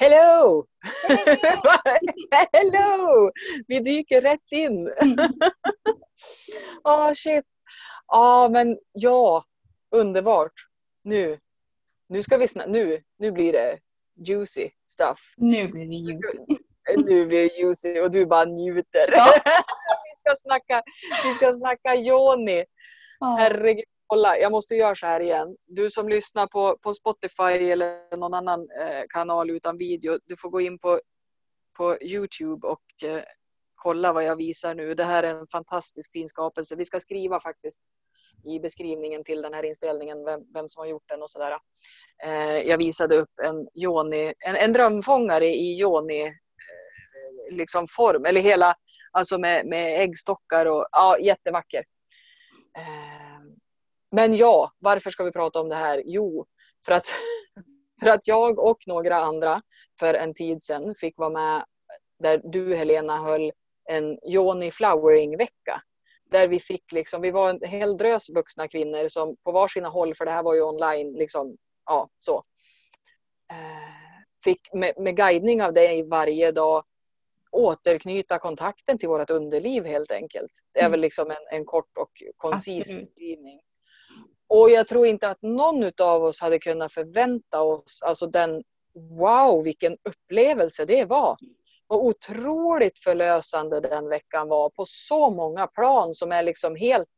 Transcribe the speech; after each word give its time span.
Hello! 0.00 0.64
Hello! 2.52 3.30
Vi 3.66 3.80
dyker 3.80 4.20
rätt 4.20 4.52
in. 4.52 4.88
Åh 6.84 7.08
oh, 7.08 7.12
shit. 7.14 7.44
Ja 8.06 8.46
oh, 8.46 8.52
men 8.52 8.78
ja, 8.92 9.44
underbart. 9.90 10.52
Nu, 11.02 11.38
nu 12.08 12.22
ska 12.22 12.36
vi 12.36 12.46
nu, 12.66 13.02
nu 13.18 13.32
blir 13.32 13.52
det 13.52 13.78
juicy 14.14 14.70
stuff. 14.88 15.34
Nu 15.36 15.68
blir 15.68 15.86
det 15.86 15.94
juicy. 15.94 16.38
Nu 16.96 17.26
blir 17.26 17.42
det 17.42 17.58
juicy 17.58 18.00
och 18.00 18.10
du 18.10 18.26
bara 18.26 18.44
njuter. 18.44 19.12
Ja. 19.12 19.32
vi, 20.04 20.20
ska 20.20 20.36
snacka, 20.42 20.82
vi 21.24 21.34
ska 21.34 21.52
snacka 21.52 21.94
Joni. 21.94 22.64
Ja. 23.20 23.36
Herregud 23.38 23.84
kolla, 24.08 24.38
jag 24.38 24.52
måste 24.52 24.74
göra 24.74 24.94
så 24.94 25.06
här 25.06 25.20
igen. 25.20 25.56
Du 25.66 25.90
som 25.90 26.08
lyssnar 26.08 26.46
på, 26.46 26.78
på 26.82 26.94
Spotify 26.94 27.70
eller 27.72 28.16
någon 28.16 28.34
annan 28.34 28.60
eh, 28.60 29.02
kanal 29.08 29.50
utan 29.50 29.78
video, 29.78 30.18
du 30.24 30.36
får 30.36 30.50
gå 30.50 30.60
in 30.60 30.78
på, 30.78 31.00
på 31.76 32.02
Youtube 32.02 32.66
och 32.66 33.04
eh, 33.04 33.22
kolla 33.74 34.12
vad 34.12 34.24
jag 34.24 34.36
visar 34.36 34.74
nu. 34.74 34.94
Det 34.94 35.04
här 35.04 35.22
är 35.22 35.34
en 35.34 35.46
fantastisk 35.46 36.12
fin 36.12 36.28
skapelse. 36.28 36.76
Vi 36.76 36.84
ska 36.84 37.00
skriva 37.00 37.40
faktiskt 37.40 37.80
i 38.44 38.60
beskrivningen 38.60 39.24
till 39.24 39.42
den 39.42 39.54
här 39.54 39.64
inspelningen 39.64 40.24
vem, 40.24 40.40
vem 40.54 40.68
som 40.68 40.80
har 40.80 40.86
gjort 40.86 41.08
den 41.08 41.22
och 41.22 41.30
sådär. 41.30 41.58
Eh, 42.24 42.58
jag 42.68 42.78
visade 42.78 43.16
upp 43.16 43.38
en, 43.42 43.68
Joni, 43.74 44.32
en, 44.38 44.56
en 44.56 44.72
drömfångare 44.72 45.46
i 45.46 45.80
Joni 45.80 46.22
eh, 46.22 46.32
liksom 47.56 47.86
form, 47.90 48.24
eller 48.24 48.40
hela, 48.40 48.74
alltså 49.12 49.38
med, 49.38 49.66
med 49.66 50.00
äggstockar 50.00 50.66
och 50.66 50.86
ja, 50.92 51.18
jättevacker. 51.18 51.84
Eh, 52.78 53.07
men 54.10 54.36
ja, 54.36 54.72
varför 54.78 55.10
ska 55.10 55.24
vi 55.24 55.32
prata 55.32 55.60
om 55.60 55.68
det 55.68 55.74
här? 55.74 56.02
Jo, 56.06 56.46
för 56.86 56.92
att, 56.92 57.06
för 58.00 58.10
att 58.10 58.28
jag 58.28 58.58
och 58.58 58.78
några 58.86 59.16
andra 59.16 59.62
för 60.00 60.14
en 60.14 60.34
tid 60.34 60.62
sedan 60.62 60.94
fick 60.94 61.18
vara 61.18 61.30
med 61.30 61.64
där 62.18 62.40
du 62.44 62.76
Helena 62.76 63.16
höll 63.16 63.52
en 63.88 64.18
Joni 64.22 64.70
Flowering-vecka. 64.70 65.82
Där 66.30 66.48
vi 66.48 66.60
fick 66.60 66.92
liksom, 66.92 67.22
vi 67.22 67.30
var 67.30 67.50
en 67.50 67.60
hel 67.62 67.96
drös 67.96 68.30
vuxna 68.30 68.68
kvinnor 68.68 69.08
som 69.08 69.36
på 69.44 69.52
varsina 69.52 69.88
håll, 69.88 70.14
för 70.14 70.24
det 70.24 70.30
här 70.30 70.42
var 70.42 70.54
ju 70.54 70.62
online, 70.62 71.12
liksom, 71.12 71.56
ja 71.86 72.08
så. 72.18 72.44
Eh, 73.50 73.98
fick 74.44 74.72
med, 74.72 74.92
med 74.98 75.16
guidning 75.16 75.62
av 75.62 75.72
dig 75.72 76.02
varje 76.02 76.52
dag 76.52 76.84
återknyta 77.50 78.38
kontakten 78.38 78.98
till 78.98 79.08
vårt 79.08 79.30
underliv 79.30 79.84
helt 79.84 80.10
enkelt. 80.10 80.52
Det 80.72 80.80
är 80.80 80.84
mm. 80.84 80.90
väl 80.90 81.00
liksom 81.00 81.30
en, 81.30 81.58
en 81.58 81.64
kort 81.64 81.96
och 81.98 82.22
koncis 82.36 82.94
beskrivning. 82.94 83.60
Och 84.48 84.70
jag 84.70 84.88
tror 84.88 85.06
inte 85.06 85.28
att 85.28 85.42
någon 85.42 85.92
av 86.00 86.24
oss 86.24 86.40
hade 86.40 86.58
kunnat 86.58 86.92
förvänta 86.92 87.62
oss 87.62 88.02
alltså 88.02 88.26
den 88.26 88.62
wow 88.94 89.64
vilken 89.64 89.96
upplevelse 90.04 90.84
det 90.84 91.04
var. 91.04 91.36
Och 91.86 92.04
otroligt 92.04 92.98
förlösande 92.98 93.80
den 93.80 94.08
veckan 94.08 94.48
var 94.48 94.70
på 94.70 94.84
så 94.86 95.30
många 95.30 95.66
plan 95.66 96.14
som 96.14 96.32
är 96.32 96.42
liksom 96.42 96.76
helt 96.76 97.08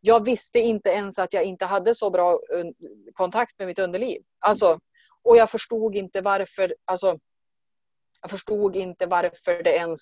jag 0.00 0.24
visste 0.24 0.58
inte 0.58 0.90
ens 0.90 1.18
att 1.18 1.32
jag 1.32 1.44
inte 1.44 1.64
hade 1.64 1.94
så 1.94 2.10
bra 2.10 2.40
kontakt 3.12 3.58
med 3.58 3.68
mitt 3.68 3.78
underliv. 3.78 4.22
Alltså, 4.38 4.80
och 5.22 5.36
jag 5.36 5.50
förstod 5.50 5.96
inte 5.96 6.20
varför, 6.20 6.74
alltså, 6.84 7.18
jag 8.22 8.30
förstod 8.30 8.76
inte 8.76 9.06
varför 9.06 9.62
det 9.62 9.70
ens 9.70 10.00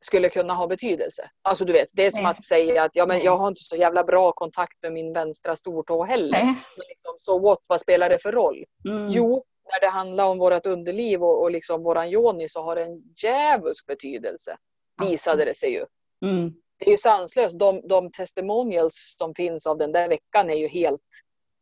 skulle 0.00 0.28
kunna 0.28 0.54
ha 0.54 0.66
betydelse. 0.66 1.30
Alltså 1.42 1.64
du 1.64 1.72
vet, 1.72 1.88
det 1.92 2.06
är 2.06 2.10
som 2.10 2.22
Nej. 2.22 2.30
att 2.30 2.44
säga 2.44 2.82
att 2.82 2.96
ja, 2.96 3.06
men 3.06 3.22
jag 3.22 3.36
har 3.36 3.48
inte 3.48 3.62
så 3.62 3.76
jävla 3.76 4.04
bra 4.04 4.32
kontakt 4.32 4.82
med 4.82 4.92
min 4.92 5.12
vänstra 5.12 5.56
stortå 5.56 6.04
heller. 6.04 6.44
Men 6.44 6.86
liksom, 6.88 7.14
så 7.16 7.38
what, 7.38 7.58
vad 7.66 7.80
spelar 7.80 8.08
det 8.08 8.18
för 8.18 8.32
roll? 8.32 8.64
Mm. 8.88 9.08
Jo, 9.08 9.44
när 9.64 9.80
det 9.80 9.88
handlar 9.88 10.24
om 10.24 10.38
vårt 10.38 10.66
underliv 10.66 11.22
och, 11.22 11.42
och 11.42 11.50
liksom 11.50 11.82
våran 11.82 12.08
yoni 12.08 12.48
så 12.48 12.62
har 12.62 12.76
det 12.76 12.84
en 12.84 13.02
djävulsk 13.22 13.86
betydelse. 13.86 14.56
Visade 15.00 15.44
det 15.44 15.54
sig 15.54 15.72
ju. 15.72 15.86
Mm. 16.24 16.52
Det 16.78 16.86
är 16.86 16.90
ju 16.90 16.96
sanslöst. 16.96 17.58
De, 17.58 17.88
de 17.88 18.10
testimonials 18.12 19.16
som 19.18 19.34
finns 19.34 19.66
av 19.66 19.78
den 19.78 19.92
där 19.92 20.08
veckan 20.08 20.50
är 20.50 20.54
ju 20.54 20.68
helt... 20.68 21.08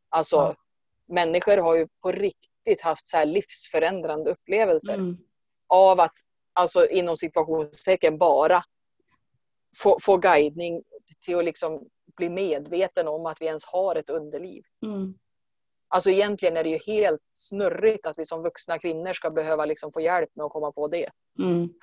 Alltså, 0.08 0.36
ja. 0.36 0.54
människor 1.08 1.56
har 1.56 1.74
ju 1.74 1.88
på 2.02 2.12
riktigt 2.12 2.80
haft 2.80 3.08
så 3.08 3.16
här 3.16 3.26
livsförändrande 3.26 4.30
upplevelser. 4.30 4.94
Mm. 4.94 5.16
Av 5.66 6.00
att 6.00 6.14
alltså 6.58 6.86
inom 6.86 7.16
situationstecken 7.16 8.18
bara 8.18 8.64
få, 9.76 9.98
få 10.02 10.16
guidning 10.16 10.82
till 11.24 11.38
att 11.38 11.44
liksom 11.44 11.88
bli 12.16 12.28
medveten 12.28 13.08
om 13.08 13.26
att 13.26 13.40
vi 13.40 13.46
ens 13.46 13.64
har 13.64 13.96
ett 13.96 14.10
underliv. 14.10 14.62
Mm. 14.86 15.14
Alltså 15.88 16.10
egentligen 16.10 16.56
är 16.56 16.64
det 16.64 16.70
ju 16.70 16.78
helt 16.86 17.22
snurrigt 17.30 18.06
att 18.06 18.18
vi 18.18 18.24
som 18.24 18.42
vuxna 18.42 18.78
kvinnor 18.78 19.12
ska 19.12 19.30
behöva 19.30 19.64
liksom 19.64 19.92
få 19.92 20.00
hjälp 20.00 20.30
med 20.34 20.46
att 20.46 20.52
komma 20.52 20.72
på 20.72 20.88
det. 20.88 21.10
Mm. 21.38 21.68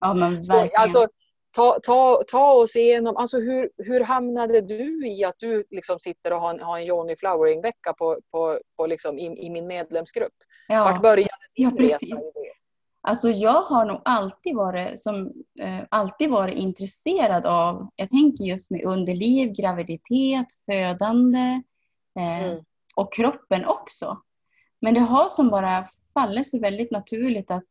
Ja 0.00 0.14
men 0.14 0.34
verkligen. 0.34 0.70
alltså, 0.76 1.08
ta, 1.50 1.78
ta, 1.82 2.22
ta 2.28 2.52
oss 2.52 2.76
igenom, 2.76 3.16
alltså 3.16 3.40
hur, 3.40 3.70
hur 3.76 4.00
hamnade 4.00 4.60
du 4.60 5.08
i 5.08 5.24
att 5.24 5.34
du 5.38 5.64
liksom 5.70 6.00
sitter 6.00 6.32
och 6.32 6.40
har 6.40 6.50
en, 6.50 6.60
har 6.60 6.78
en 6.78 6.84
Johnny 6.84 7.16
Flowering-vecka 7.16 7.92
på, 7.98 8.20
på, 8.30 8.60
på 8.76 8.86
liksom 8.86 9.18
i, 9.18 9.46
i 9.46 9.50
min 9.50 9.66
medlemsgrupp? 9.66 10.32
Ja. 10.68 10.84
Vart 10.84 11.02
började 11.02 11.30
din 11.56 11.76
ja, 11.76 11.84
resa 11.84 12.06
i 12.06 12.30
det? 12.34 12.59
Alltså 13.02 13.28
jag 13.28 13.62
har 13.62 13.84
nog 13.84 14.02
alltid 14.04 14.56
varit, 14.56 15.00
som, 15.00 15.32
eh, 15.60 15.80
alltid 15.88 16.30
varit 16.30 16.58
intresserad 16.58 17.46
av, 17.46 17.88
jag 17.96 18.08
tänker 18.08 18.44
just 18.44 18.70
med 18.70 18.84
underliv, 18.84 19.52
graviditet, 19.52 20.46
födande 20.66 21.62
eh, 22.18 22.44
mm. 22.44 22.64
och 22.96 23.14
kroppen 23.14 23.64
också. 23.64 24.22
Men 24.80 24.94
det 24.94 25.00
har 25.00 25.28
som 25.28 25.50
bara 25.50 25.88
fallit 26.14 26.50
sig 26.50 26.60
väldigt 26.60 26.90
naturligt 26.90 27.50
att 27.50 27.68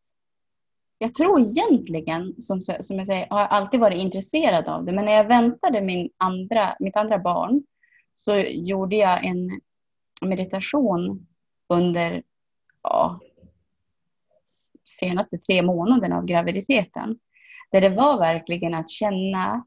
jag 0.97 1.13
tror 1.13 1.39
egentligen, 1.39 2.41
som, 2.41 2.61
som 2.61 2.97
jag 2.97 3.07
säger, 3.07 3.27
har 3.29 3.39
alltid 3.39 3.79
varit 3.79 4.01
intresserad 4.01 4.67
av 4.67 4.85
det. 4.85 4.91
Men 4.91 5.05
när 5.05 5.11
jag 5.11 5.27
väntade 5.27 5.81
min 5.81 6.09
andra, 6.17 6.75
mitt 6.79 6.95
andra 6.95 7.19
barn 7.19 7.63
så 8.15 8.37
gjorde 8.37 8.95
jag 8.95 9.25
en 9.25 9.61
meditation 10.21 11.27
under 11.69 12.23
ja, 12.83 13.19
senaste 14.89 15.37
tre 15.37 15.61
månaderna 15.61 16.17
av 16.17 16.25
graviditeten. 16.25 17.19
Där 17.71 17.81
det 17.81 17.89
var 17.89 18.19
verkligen 18.19 18.73
att 18.73 18.89
känna 18.89 19.65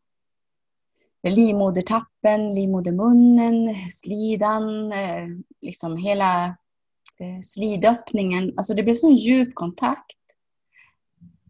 livmodertappen, 1.28 2.55
livmodermunnen, 2.55 3.75
slidan, 3.91 4.93
eh, 4.93 5.28
liksom 5.60 5.97
hela 5.97 6.47
eh, 7.19 7.41
slidöppningen. 7.43 8.53
Alltså 8.56 8.75
det 8.75 8.83
blev 8.83 8.94
så 8.94 9.10
djup 9.10 9.55
kontakt. 9.55 10.16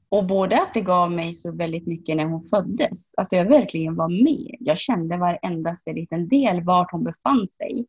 Och 0.09 0.27
både 0.27 0.63
att 0.63 0.75
det 0.75 0.81
gav 0.81 1.13
mig 1.13 1.33
så 1.33 1.53
väldigt 1.53 1.87
mycket 1.87 2.17
när 2.17 2.25
hon 2.25 2.43
föddes, 2.43 3.15
alltså 3.17 3.37
jag 3.37 3.45
verkligen 3.45 3.97
var 3.97 4.09
med. 4.09 4.57
Jag 4.61 4.79
kände 4.79 5.17
varendaste 5.17 5.93
liten 5.93 6.29
del 6.29 6.65
vart 6.65 6.93
hon 6.93 7.05
befann 7.05 7.49
sig. 7.49 7.87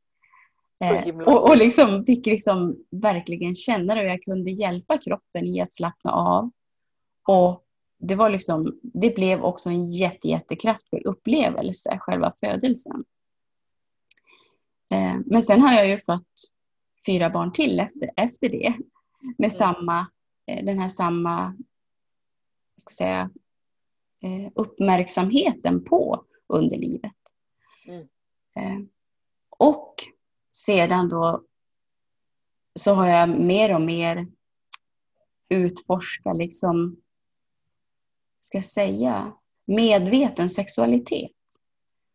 Eh, 0.80 1.18
och, 1.18 1.50
och 1.50 1.58
liksom 1.58 2.06
fick 2.06 2.26
liksom 2.26 2.86
verkligen 2.92 3.56
känna 3.56 3.96
det 3.96 4.02
och 4.02 4.08
jag 4.08 4.24
kunde 4.24 4.52
hjälpa 4.52 4.98
kroppen 4.98 5.46
i 5.46 5.62
att 5.62 5.74
slappna 5.74 6.12
av. 6.12 6.52
Och 7.28 7.66
det, 8.00 8.16
var 8.16 8.30
liksom, 8.30 8.80
det 8.82 9.16
blev 9.16 9.44
också 9.44 9.70
en 9.70 9.90
jätte, 9.90 10.28
jättekraftfull 10.28 11.02
upplevelse, 11.06 11.98
själva 12.02 12.34
födelsen. 12.40 13.06
Eh, 14.92 15.16
men 15.26 15.44
sen 15.44 15.62
har 15.62 15.74
jag 15.74 15.90
ju 15.90 15.98
fått 15.98 16.52
fyra 17.06 17.30
barn 17.30 17.54
till 17.54 17.80
efter, 17.80 18.12
efter 18.16 18.50
det. 18.50 18.74
Med 19.22 19.34
mm. 19.38 19.50
samma, 19.50 20.08
eh, 20.46 20.66
den 20.66 20.80
här 20.80 20.90
samma 20.90 21.58
ska 22.78 22.94
säga, 22.94 23.30
uppmärksamheten 24.56 25.84
på 25.84 26.26
underlivet. 26.48 27.12
Mm. 27.86 28.90
Och 29.58 29.93
sedan 30.56 31.10
då 31.10 31.44
så 32.76 32.94
har 32.94 33.08
jag 33.08 33.30
mer 33.30 33.76
och 33.76 33.82
mer 33.82 34.28
utforskat, 35.50 36.38
liksom, 36.38 36.98
ska 38.42 38.58
jag 38.58 38.66
säga, 38.66 39.34
medveten 39.66 40.50
sexualitet. 40.50 41.32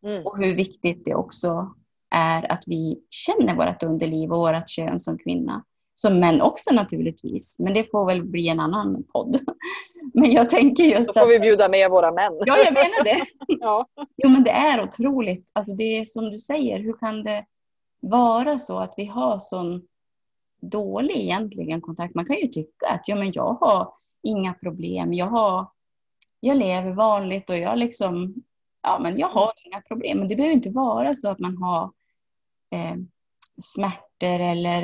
Mm. 0.05 0.25
Och 0.25 0.37
hur 0.37 0.55
viktigt 0.55 1.05
det 1.05 1.15
också 1.15 1.75
är 2.09 2.51
att 2.51 2.63
vi 2.67 3.01
känner 3.09 3.55
vårt 3.55 3.83
underliv 3.83 4.31
och 4.31 4.39
vårt 4.39 4.69
kön 4.69 4.99
som 4.99 5.17
kvinna. 5.17 5.65
Som 5.95 6.19
män 6.19 6.41
också 6.41 6.73
naturligtvis, 6.73 7.59
men 7.59 7.73
det 7.73 7.91
får 7.91 8.05
väl 8.05 8.23
bli 8.23 8.47
en 8.47 8.59
annan 8.59 9.03
podd. 9.03 9.39
Men 10.13 10.31
jag 10.31 10.49
tänker 10.49 10.83
just 10.83 11.13
Då 11.13 11.19
får 11.19 11.27
att, 11.27 11.35
vi 11.35 11.39
bjuda 11.39 11.69
med 11.69 11.89
våra 11.91 12.11
män. 12.11 12.33
Ja, 12.45 12.57
jag 12.57 12.73
menar 12.73 13.03
det. 13.03 13.25
ja. 13.47 13.87
Jo, 14.17 14.29
men 14.29 14.43
det 14.43 14.51
är 14.51 14.83
otroligt. 14.83 15.51
Alltså 15.53 15.73
det 15.73 15.83
är 15.83 16.05
som 16.05 16.29
du 16.29 16.39
säger, 16.39 16.79
hur 16.79 16.93
kan 16.93 17.23
det 17.23 17.45
vara 17.99 18.59
så 18.59 18.79
att 18.79 18.93
vi 18.97 19.05
har 19.05 19.39
sån 19.39 19.87
dålig 20.61 21.17
egentligen 21.17 21.81
kontakt. 21.81 22.15
Man 22.15 22.25
kan 22.25 22.35
ju 22.35 22.47
tycka 22.47 22.87
att 22.87 23.07
ja, 23.07 23.15
men 23.15 23.31
jag 23.31 23.53
har 23.53 23.93
inga 24.23 24.53
problem. 24.53 25.13
Jag, 25.13 25.25
har, 25.25 25.67
jag 26.39 26.57
lever 26.57 26.91
vanligt 26.91 27.49
och 27.49 27.57
jag, 27.57 27.77
liksom, 27.77 28.33
ja, 28.81 28.99
men 29.01 29.17
jag 29.17 29.29
har 29.29 29.51
inga 29.65 29.81
problem. 29.81 30.19
Men 30.19 30.27
det 30.27 30.35
behöver 30.35 30.55
inte 30.55 30.69
vara 30.69 31.15
så 31.15 31.29
att 31.29 31.39
man 31.39 31.57
har 31.57 31.91
eh, 32.71 32.95
smärtor 33.61 34.39
eller 34.39 34.83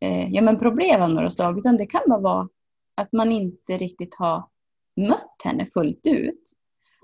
eh, 0.00 0.34
ja, 0.34 0.42
men 0.42 0.58
problem 0.58 1.02
av 1.02 1.10
några 1.10 1.30
slag, 1.30 1.58
utan 1.58 1.76
det 1.76 1.86
kan 1.86 2.02
bara 2.06 2.20
vara 2.20 2.48
att 2.94 3.12
man 3.12 3.32
inte 3.32 3.78
riktigt 3.78 4.14
har 4.14 4.44
mött 4.96 5.42
henne 5.44 5.66
fullt 5.66 6.06
ut. 6.06 6.52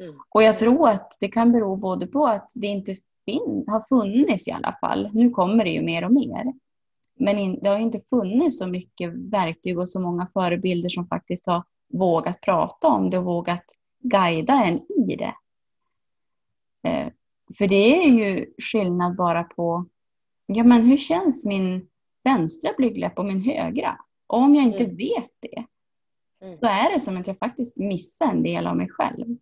Mm. 0.01 0.15
Och 0.29 0.43
jag 0.43 0.59
tror 0.59 0.89
att 0.89 1.17
det 1.21 1.29
kan 1.29 1.53
bero 1.53 1.77
både 1.77 2.07
på 2.07 2.27
att 2.27 2.51
det 2.55 2.67
inte 2.67 2.97
fin- 3.25 3.65
har 3.67 3.81
funnits 3.89 4.49
i 4.49 4.51
alla 4.51 4.73
fall. 4.81 5.11
Nu 5.13 5.31
kommer 5.31 5.65
det 5.65 5.71
ju 5.71 5.83
mer 5.83 6.05
och 6.05 6.13
mer. 6.13 6.53
Men 7.19 7.39
in, 7.39 7.59
det 7.63 7.69
har 7.69 7.79
inte 7.79 8.01
funnits 8.01 8.59
så 8.59 8.67
mycket 8.67 9.13
verktyg 9.15 9.79
och 9.79 9.89
så 9.89 10.01
många 10.01 10.27
förebilder 10.27 10.89
som 10.89 11.07
faktiskt 11.07 11.47
har 11.47 11.65
vågat 11.93 12.41
prata 12.41 12.89
om 12.89 13.11
det 13.11 13.19
och 13.19 13.25
vågat 13.25 13.65
guida 14.01 14.65
en 14.65 14.77
i 14.79 15.17
det. 15.17 15.35
Eh, 16.89 17.13
för 17.59 17.67
det 17.67 18.05
är 18.05 18.09
ju 18.09 18.47
skillnad 18.73 19.17
bara 19.17 19.45
på, 19.45 19.87
ja 20.47 20.65
men 20.65 20.87
hur 20.87 20.97
känns 20.97 21.47
min 21.47 21.89
vänstra 22.25 22.71
blygdläpp 22.77 23.19
och 23.19 23.25
min 23.25 23.41
högra? 23.41 23.99
Och 24.27 24.39
om 24.39 24.55
jag 24.55 24.65
inte 24.65 24.85
mm. 24.85 24.97
vet 24.97 25.31
det 25.41 25.65
mm. 26.41 26.53
så 26.53 26.67
är 26.67 26.93
det 26.93 27.01
som 27.01 27.17
att 27.17 27.27
jag 27.27 27.39
faktiskt 27.39 27.79
missar 27.79 28.27
en 28.27 28.43
del 28.43 28.67
av 28.67 28.77
mig 28.77 28.89
själv. 28.89 29.37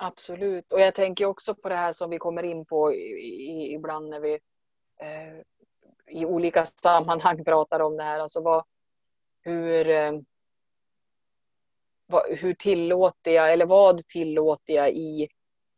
Absolut, 0.00 0.72
och 0.72 0.80
jag 0.80 0.94
tänker 0.94 1.24
också 1.24 1.54
på 1.54 1.68
det 1.68 1.76
här 1.76 1.92
som 1.92 2.10
vi 2.10 2.18
kommer 2.18 2.42
in 2.42 2.64
på 2.64 2.94
ibland 2.94 4.08
när 4.08 4.20
vi 4.20 4.32
eh, 5.00 5.42
i 6.10 6.24
olika 6.24 6.64
sammanhang 6.64 7.44
pratar 7.44 7.80
om 7.80 7.96
det 7.96 8.02
här. 8.02 8.20
Alltså 8.20 8.40
vad, 8.40 8.64
hur, 9.42 9.88
eh, 9.88 10.12
vad, 12.06 12.22
hur 12.38 12.54
tillåter 12.54 13.30
jag, 13.30 13.52
eller 13.52 13.66
vad 13.66 14.06
tillåter 14.06 14.74
jag 14.74 14.90
i, 14.90 15.28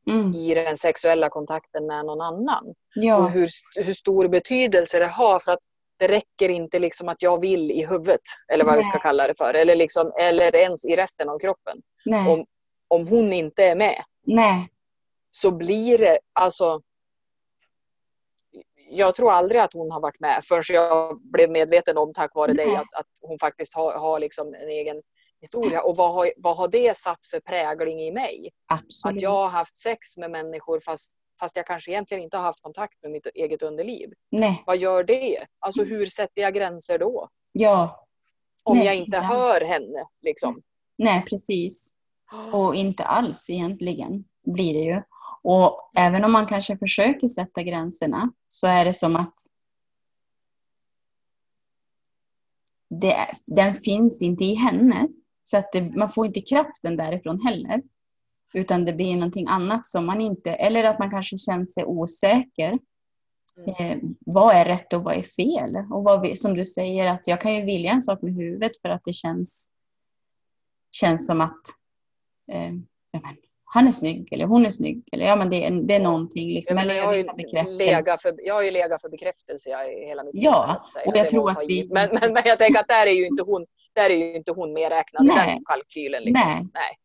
mm. 0.07 0.35
i 0.35 0.55
den 0.55 0.77
sexuella 0.77 1.29
kontakten 1.29 1.87
med 1.87 2.07
någon 2.07 2.21
annan? 2.21 2.75
Ja. 2.95 3.17
Och 3.17 3.31
hur, 3.31 3.49
hur 3.75 3.95
stor 3.95 4.29
betydelse 4.29 4.99
det 4.99 5.07
har 5.07 5.39
för 5.39 5.53
att 5.53 5.61
det 5.97 6.09
räcker 6.09 6.49
inte 6.49 6.79
liksom 6.79 7.09
att 7.09 7.23
jag 7.23 7.41
vill 7.41 7.71
i 7.71 7.87
huvudet, 7.87 8.21
eller 8.53 8.65
vad 8.65 8.75
Nej. 8.75 8.83
vi 8.83 8.89
ska 8.89 8.99
kalla 8.99 9.27
det 9.27 9.35
för, 9.39 9.55
eller, 9.55 9.77
liksom, 9.77 10.13
eller 10.21 10.57
ens 10.57 10.85
i 10.85 10.97
resten 10.97 11.29
av 11.29 11.39
kroppen. 11.39 11.83
Om, 12.29 12.47
om 12.89 13.09
hon 13.09 13.33
inte 13.33 13.65
är 13.65 13.77
med. 13.77 14.05
Nej. 14.23 14.69
Så 15.31 15.51
blir 15.51 15.99
det, 15.99 16.19
alltså 16.33 16.83
jag 18.91 19.15
tror 19.15 19.33
aldrig 19.33 19.61
att 19.61 19.73
hon 19.73 19.91
har 19.91 20.01
varit 20.01 20.21
med 20.21 20.41
förrän 20.45 20.63
jag 20.69 21.21
blev 21.23 21.51
medveten 21.51 21.99
om 21.99 22.13
tack 22.15 22.35
vare 22.35 22.53
dig 22.53 22.77
att, 22.77 22.95
att 22.95 23.07
hon 23.21 23.39
faktiskt 23.39 23.75
har, 23.75 23.93
har 23.93 24.21
liksom 24.21 24.55
en 24.55 24.69
egen 24.69 25.03
historia. 25.41 25.83
Och 25.83 25.97
vad 25.97 26.13
har, 26.13 26.33
vad 26.37 26.57
har 26.57 26.69
det 26.69 26.97
satt 26.97 27.27
för 27.31 27.41
prägling 27.41 28.01
i 28.01 28.13
mig? 28.13 28.51
Absolut. 28.67 29.17
Att 29.17 29.23
jag 29.23 29.31
har 29.31 29.49
haft 29.49 29.79
sex 29.79 30.17
med 30.17 30.31
människor 30.31 30.81
fast, 30.81 31.11
fast 31.41 31.57
jag 31.57 31.67
kanske 31.67 31.91
egentligen 31.91 32.25
inte 32.25 32.37
har 32.37 32.45
haft 32.45 32.63
kontakt 32.63 33.03
med 33.03 33.13
mitt 33.13 33.27
eget 33.27 33.63
underliv. 33.63 34.13
Nej. 34.31 34.63
Vad 34.67 34.79
gör 34.79 35.05
det? 35.05 35.47
Alltså 35.59 35.85
hur 35.85 36.07
sätter 36.07 36.43
jag 36.43 36.55
gränser 36.55 36.99
då? 36.99 37.29
Ja. 37.53 38.07
Om 38.65 38.77
Nej, 38.77 38.87
jag 38.87 38.95
inte 38.95 39.17
ja. 39.17 39.23
hör 39.23 39.61
henne 39.61 40.05
liksom. 40.23 40.63
Nej, 40.99 41.25
precis. 41.31 41.95
Och 42.53 42.75
inte 42.75 43.05
alls 43.05 43.51
egentligen 43.51 44.25
blir 44.43 44.75
det 44.75 44.81
ju. 44.81 45.03
Och 45.43 45.91
även 45.97 46.25
om 46.25 46.33
man 46.33 46.47
kanske 46.47 46.79
försöker 46.79 47.29
sätta 47.29 47.63
gränserna 47.63 48.33
så 48.49 48.67
är 48.67 48.85
det 48.85 48.93
som 48.93 49.17
att 49.17 49.35
det, 52.91 53.17
den 53.47 53.75
finns 53.75 54.23
inte 54.23 54.45
i 54.45 54.55
henne. 54.55 55.09
Så 55.43 55.57
att 55.57 55.73
det, 55.73 55.83
man 55.83 56.09
får 56.09 56.27
inte 56.27 56.41
kraften 56.41 56.97
därifrån 56.97 57.41
heller. 57.41 57.83
Utan 58.55 58.85
det 58.85 58.93
blir 58.93 59.15
någonting 59.15 59.47
annat 59.49 59.87
som 59.87 60.07
man 60.07 60.21
inte, 60.21 60.53
eller 60.53 60.85
att 60.85 60.99
man 60.99 61.11
kanske 61.11 61.39
känner 61.39 61.65
sig 61.65 61.85
osäker. 61.85 62.79
Mm. 63.57 63.75
Eh, 63.79 63.99
vad 64.21 64.55
är 64.55 64.65
rätt 64.65 64.93
och 64.93 65.03
vad 65.03 65.15
är 65.15 65.23
fel? 65.23 65.77
Och 65.77 66.05
vad, 66.05 66.39
som 66.39 66.55
du 66.55 66.65
säger, 66.65 67.07
att 67.07 67.29
jag 67.29 67.41
kan 67.41 67.55
ju 67.55 67.65
vilja 67.65 67.93
en 67.93 68.01
sak 68.01 68.23
med 68.23 68.35
huvudet 68.35 68.81
för 68.83 68.89
att 68.89 69.03
det 69.05 69.13
känns, 69.13 69.71
känns 70.91 71.27
som 71.27 71.41
att 71.41 71.80
eh, 72.51 72.73
han 73.73 73.87
är 73.87 73.93
snygg 73.93 74.33
eller 74.33 74.45
hon 74.45 74.67
är 74.67 74.71
snygg. 74.71 75.09
Eller 75.13 75.25
ja, 75.25 75.37
men 75.37 75.51
det, 75.51 75.67
är, 75.67 75.71
det 75.71 75.95
är 75.95 76.01
någonting. 76.01 76.49
Liksom, 76.49 76.77
ja, 76.77 76.85
jag, 76.85 77.07
har 77.07 77.15
ju 77.15 77.27
legat 77.79 78.23
för, 78.23 78.35
jag 78.39 78.55
har 78.55 78.63
ju 78.63 78.71
legat 78.71 79.01
för 79.01 79.09
bekräftelse 79.09 79.71
i 79.71 80.07
hela 80.07 80.25
mitt 80.25 80.33
Ja, 80.35 80.85
liv, 80.97 81.09
och 81.09 81.17
jag 81.17 81.25
det 81.25 81.31
tror 81.31 81.51
att 81.51 81.69
det... 81.69 81.87
Men, 81.91 82.09
men, 82.13 82.33
men, 82.33 82.43
jag 82.45 82.59
tänker 82.59 82.81
att 82.81 82.89
där 82.89 83.07
är 83.07 83.13
ju 83.13 83.27
inte 83.27 83.43
hon, 83.43 83.67
där 83.93 84.11
är 84.11 84.15
ju 84.15 84.37
inte 84.37 84.53
hon 84.53 84.73
medräknad 84.73 85.27
i 85.27 85.29
den 85.29 85.65
kalkylen. 85.65 86.23
Liksom. 86.23 86.49
Nej. 86.49 86.67
Nej. 86.75 86.99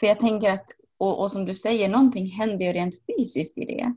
För 0.00 0.06
jag 0.06 0.20
tänker 0.20 0.50
att, 0.50 0.66
och, 0.98 1.20
och, 1.20 1.30
som 1.30 1.44
du 1.44 1.54
säger, 1.54 1.88
någonting 1.88 2.26
händer 2.26 2.66
ju 2.66 2.72
rent 2.72 2.94
fysiskt 3.06 3.58
i 3.58 3.64
det. 3.64 3.94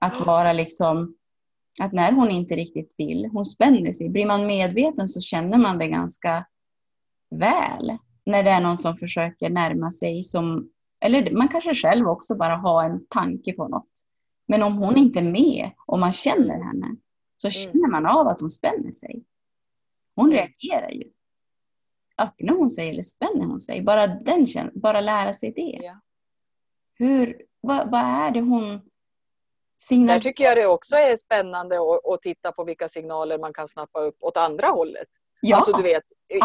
Att 0.00 0.14
mm. 0.14 0.26
vara 0.26 0.52
liksom, 0.52 1.16
att 1.80 1.92
när 1.92 2.12
hon 2.12 2.30
inte 2.30 2.56
riktigt 2.56 2.94
vill, 2.96 3.28
hon 3.32 3.44
spänner 3.44 3.92
sig. 3.92 4.08
Blir 4.08 4.26
man 4.26 4.46
medveten 4.46 5.08
så 5.08 5.20
känner 5.20 5.58
man 5.58 5.78
det 5.78 5.86
ganska 5.88 6.46
väl. 7.30 7.98
När 8.26 8.42
det 8.42 8.50
är 8.50 8.60
någon 8.60 8.78
som 8.78 8.96
försöker 8.96 9.50
närma 9.50 9.92
sig 9.92 10.22
som 10.22 10.70
eller 11.04 11.30
man 11.30 11.48
kanske 11.48 11.74
själv 11.74 12.08
också 12.08 12.36
bara 12.36 12.56
har 12.56 12.84
en 12.84 13.06
tanke 13.06 13.52
på 13.52 13.68
något. 13.68 13.90
Men 14.46 14.62
om 14.62 14.76
hon 14.76 14.96
inte 14.96 15.18
är 15.18 15.30
med 15.30 15.70
och 15.86 15.98
man 15.98 16.12
känner 16.12 16.64
henne 16.64 16.96
så 17.36 17.48
mm. 17.48 17.52
känner 17.52 17.88
man 17.88 18.06
av 18.06 18.28
att 18.28 18.40
hon 18.40 18.50
spänner 18.50 18.92
sig. 18.92 19.24
Hon 20.16 20.32
mm. 20.32 20.36
reagerar 20.36 20.90
ju. 20.90 21.10
Öppnar 22.18 22.54
hon 22.54 22.70
sig 22.70 22.88
eller 22.90 23.02
spänner 23.02 23.44
hon 23.44 23.60
sig? 23.60 23.82
Bara, 23.82 24.06
den 24.06 24.46
bara 24.74 25.00
lära 25.00 25.32
sig 25.32 25.52
det. 25.52 25.80
Ja. 25.82 26.00
Hur, 26.94 27.42
vad, 27.60 27.90
vad 27.90 28.00
är 28.00 28.30
det 28.30 28.40
hon 28.40 28.80
signalerar? 29.82 30.14
Där 30.14 30.22
tycker 30.22 30.44
jag 30.44 30.56
det 30.56 30.66
också 30.66 30.96
är 30.96 31.16
spännande 31.16 31.76
att, 31.76 32.06
att 32.06 32.22
titta 32.22 32.52
på 32.52 32.64
vilka 32.64 32.88
signaler 32.88 33.38
man 33.38 33.52
kan 33.52 33.68
snappa 33.68 34.00
upp 34.00 34.16
åt 34.20 34.36
andra 34.36 34.66
hållet. 34.68 35.08
Ja, 35.48 35.56
alltså 35.56 35.72
du 35.72 35.82
vet, 35.82 36.02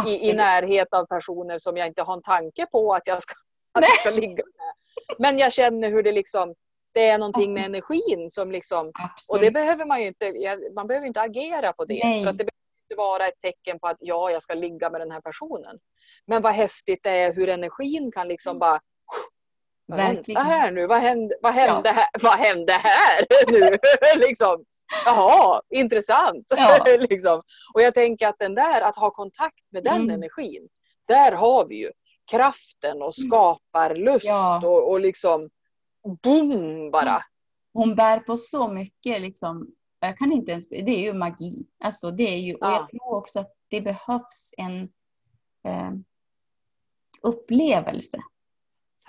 i, 0.07 0.29
i, 0.29 0.33
närhet 0.33 0.93
av 0.93 1.05
personer 1.05 1.57
som 1.57 1.77
jag 1.77 1.87
inte 1.87 2.01
har 2.01 2.13
en 2.13 2.21
tanke 2.21 2.65
på 2.65 2.93
att 2.93 3.07
jag 3.07 3.21
ska 3.21 3.33
att 3.71 3.83
jag 3.83 3.99
ska 3.99 4.09
ligga 4.09 4.43
med. 4.43 4.73
Men 5.17 5.37
jag 5.37 5.53
känner 5.53 5.89
hur 5.89 6.03
det 6.03 6.11
liksom, 6.11 6.55
det 6.93 7.07
är 7.07 7.17
någonting 7.17 7.53
med 7.53 7.65
energin 7.65 8.29
som 8.29 8.51
liksom, 8.51 8.91
Absolut. 8.93 9.39
och 9.39 9.45
det 9.45 9.51
behöver 9.51 9.85
man 9.85 10.01
ju 10.01 10.07
inte, 10.07 10.33
man 10.75 10.87
behöver 10.87 11.07
inte 11.07 11.21
agera 11.21 11.73
på 11.73 11.85
det. 11.85 12.03
Nej. 12.03 12.23
För 12.23 12.29
att 12.29 12.37
det 12.37 12.43
behöver 12.43 12.83
inte 12.85 12.97
vara 12.97 13.27
ett 13.27 13.41
tecken 13.41 13.79
på 13.79 13.87
att 13.87 13.97
ja, 13.99 14.31
jag 14.31 14.41
ska 14.41 14.53
ligga 14.53 14.89
med 14.89 15.01
den 15.01 15.11
här 15.11 15.21
personen. 15.21 15.79
Men 16.25 16.41
vad 16.41 16.53
häftigt 16.53 16.99
det 17.03 17.11
är 17.11 17.33
hur 17.33 17.49
energin 17.49 18.11
kan 18.11 18.27
liksom 18.27 18.51
mm. 18.51 18.59
bara 18.59 18.79
vad 19.85 19.99
hände 19.99 20.39
här 20.39 20.71
nu? 20.71 20.87
Vad 20.87 21.01
hände, 21.01 21.35
vad 21.41 21.53
hände, 21.53 21.89
ja. 21.89 21.93
här? 21.93 22.07
Vad 22.21 22.39
hände 22.39 22.73
här 22.73 23.25
nu? 23.51 23.77
liksom. 24.27 24.65
Jaha, 25.05 25.61
intressant. 25.69 26.45
Ja. 26.49 26.85
liksom. 27.09 27.41
Och 27.73 27.81
jag 27.81 27.93
tänker 27.93 28.27
att 28.27 28.39
den 28.39 28.55
där, 28.55 28.81
att 28.81 28.95
ha 28.95 29.11
kontakt 29.11 29.71
med 29.71 29.83
den 29.83 30.01
mm. 30.01 30.09
energin, 30.09 30.67
där 31.07 31.31
har 31.31 31.67
vi 31.67 31.75
ju 31.75 31.91
kraften 32.31 33.01
och 33.01 33.17
mm. 33.19 33.29
skapar 33.29 33.95
lust 33.95 34.25
ja. 34.25 34.61
och, 34.67 34.91
och 34.91 34.99
liksom 34.99 35.49
boom 36.23 36.91
bara. 36.91 37.23
Hon 37.73 37.95
bär 37.95 38.19
på 38.19 38.37
så 38.37 38.67
mycket 38.67 39.21
liksom. 39.21 39.71
Jag 39.99 40.17
kan 40.17 40.31
inte 40.31 40.51
ens, 40.51 40.69
det 40.69 40.91
är 40.91 41.01
ju 41.01 41.13
magi. 41.13 41.65
Alltså 41.83 42.11
det 42.11 42.33
är 42.33 42.37
ju, 42.37 42.55
och 42.55 42.67
jag 42.67 42.89
tror 42.89 43.15
också 43.15 43.39
att 43.39 43.53
det 43.67 43.81
behövs 43.81 44.53
en 44.57 44.81
eh, 45.63 45.91
upplevelse 47.21 48.17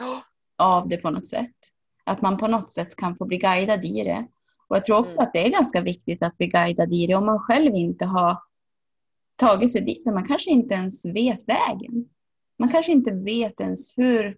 oh. 0.00 0.18
av 0.56 0.88
det 0.88 0.96
på 0.96 1.10
något 1.10 1.26
sätt. 1.28 1.56
Att 2.04 2.22
man 2.22 2.38
på 2.38 2.46
något 2.46 2.72
sätt 2.72 2.96
kan 2.96 3.16
få 3.16 3.24
bli 3.24 3.38
guidad 3.38 3.84
i 3.84 4.04
det. 4.04 4.26
Och 4.70 4.76
jag 4.76 4.84
tror 4.84 4.98
också 4.98 5.18
mm. 5.18 5.26
att 5.26 5.32
det 5.32 5.46
är 5.46 5.50
ganska 5.50 5.80
viktigt 5.80 6.22
att 6.22 6.38
bli 6.38 6.46
guidad 6.46 6.92
i 6.92 7.06
det 7.06 7.14
om 7.14 7.26
man 7.26 7.38
själv 7.38 7.74
inte 7.74 8.04
har 8.04 8.38
tagit 9.36 9.72
sig 9.72 9.80
dit. 9.80 10.06
Man 10.06 10.26
kanske 10.26 10.50
inte 10.50 10.74
ens 10.74 11.06
vet 11.06 11.48
vägen. 11.48 12.08
Man 12.58 12.68
kanske 12.68 12.92
inte 12.92 13.10
vet 13.10 13.60
ens 13.60 13.98
hur, 13.98 14.36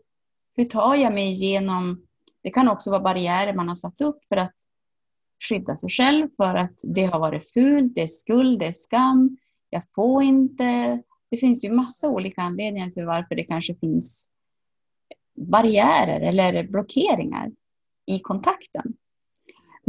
hur 0.57 0.65
tar 0.65 0.95
jag 0.95 1.15
mig 1.15 1.31
igenom. 1.31 2.07
Det 2.43 2.51
kan 2.51 2.69
också 2.69 2.91
vara 2.91 3.01
barriärer 3.01 3.55
man 3.55 3.69
har 3.69 3.75
satt 3.75 4.01
upp 4.01 4.25
för 4.29 4.37
att 4.37 4.55
skydda 5.49 5.77
sig 5.77 5.91
själv 5.91 6.29
för 6.37 6.55
att 6.55 6.81
det 6.85 7.05
har 7.05 7.19
varit 7.19 7.53
fult, 7.53 7.95
det 7.95 8.03
är 8.03 8.07
skuld, 8.07 8.59
det 8.59 8.67
är 8.67 8.73
skam. 8.73 9.37
Jag 9.71 9.83
får 9.95 10.23
inte. 10.23 11.03
Det 11.31 11.37
finns 11.37 11.65
ju 11.65 11.73
massa 11.73 12.09
olika 12.09 12.43
anledningar 12.43 12.91
till 12.91 13.05
varför 13.05 13.35
det 13.35 13.45
kanske 13.45 13.75
finns 13.75 14.31
barriärer 15.35 16.21
eller 16.21 16.69
blockeringar 16.69 17.51
i 18.07 18.19
kontakten. 18.19 18.95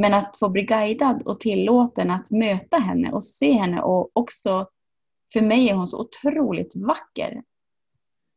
Men 0.03 0.13
att 0.13 0.37
få 0.39 0.49
bli 0.49 0.61
guidad 0.61 1.23
och 1.25 1.39
tillåten 1.39 2.11
att 2.11 2.31
möta 2.31 2.77
henne 2.77 3.11
och 3.11 3.23
se 3.23 3.51
henne 3.51 3.81
och 3.81 4.09
också 4.13 4.67
för 5.33 5.41
mig 5.41 5.69
är 5.69 5.73
hon 5.73 5.87
så 5.87 6.01
otroligt 6.01 6.75
vacker 6.75 7.43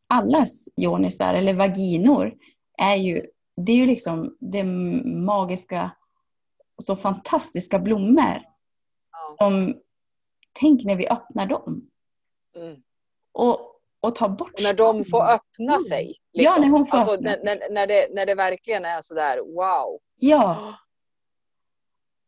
allas 0.06 0.68
jonisar 0.76 1.34
eller 1.34 1.54
vaginor 1.54 2.34
är 2.78 2.94
ju, 2.94 3.26
det 3.56 3.72
är 3.72 3.76
ju 3.76 3.86
liksom 3.86 4.36
det 4.40 4.64
magiska, 5.04 5.90
så 6.82 6.96
fantastiska 6.96 7.78
blommor. 7.78 8.42
Som, 9.38 9.80
tänk 10.52 10.84
när 10.84 10.96
vi 10.96 11.08
öppnar 11.08 11.46
dem. 11.46 11.90
Mm. 12.56 12.82
Och, 13.32 13.58
och 14.00 14.14
tar 14.14 14.28
bort 14.28 14.52
och 14.52 14.62
När 14.62 14.74
de 14.74 15.04
får 15.04 15.22
öppna 15.22 15.72
mm. 15.72 15.80
sig. 15.80 16.16
Liksom. 16.32 16.62
Ja, 16.62 16.66
när 16.66 16.68
hon 16.68 16.86
får 16.86 16.96
alltså, 16.96 17.12
öppna 17.12 17.30
när, 17.30 17.36
sig. 17.36 17.44
När, 17.44 17.70
när, 17.70 17.86
det, 17.86 18.08
när 18.14 18.26
det 18.26 18.34
verkligen 18.34 18.84
är 18.84 19.00
sådär 19.00 19.38
wow. 19.38 20.00
Ja. 20.16 20.74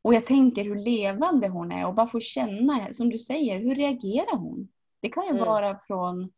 Och 0.03 0.15
jag 0.15 0.27
tänker 0.27 0.65
hur 0.65 0.77
levande 0.77 1.49
hon 1.49 1.73
är 1.73 1.87
och 1.87 1.95
bara 1.95 2.07
få 2.07 2.21
känna, 2.21 2.93
som 2.93 3.11
du 3.11 3.19
säger, 3.19 3.59
hur 3.59 3.75
reagerar 3.75 4.37
hon? 4.37 4.69
Det 5.01 5.09
kan 5.09 5.25
ju 5.25 5.31
mm. 5.31 5.45
vara 5.45 5.79
från 5.79 6.33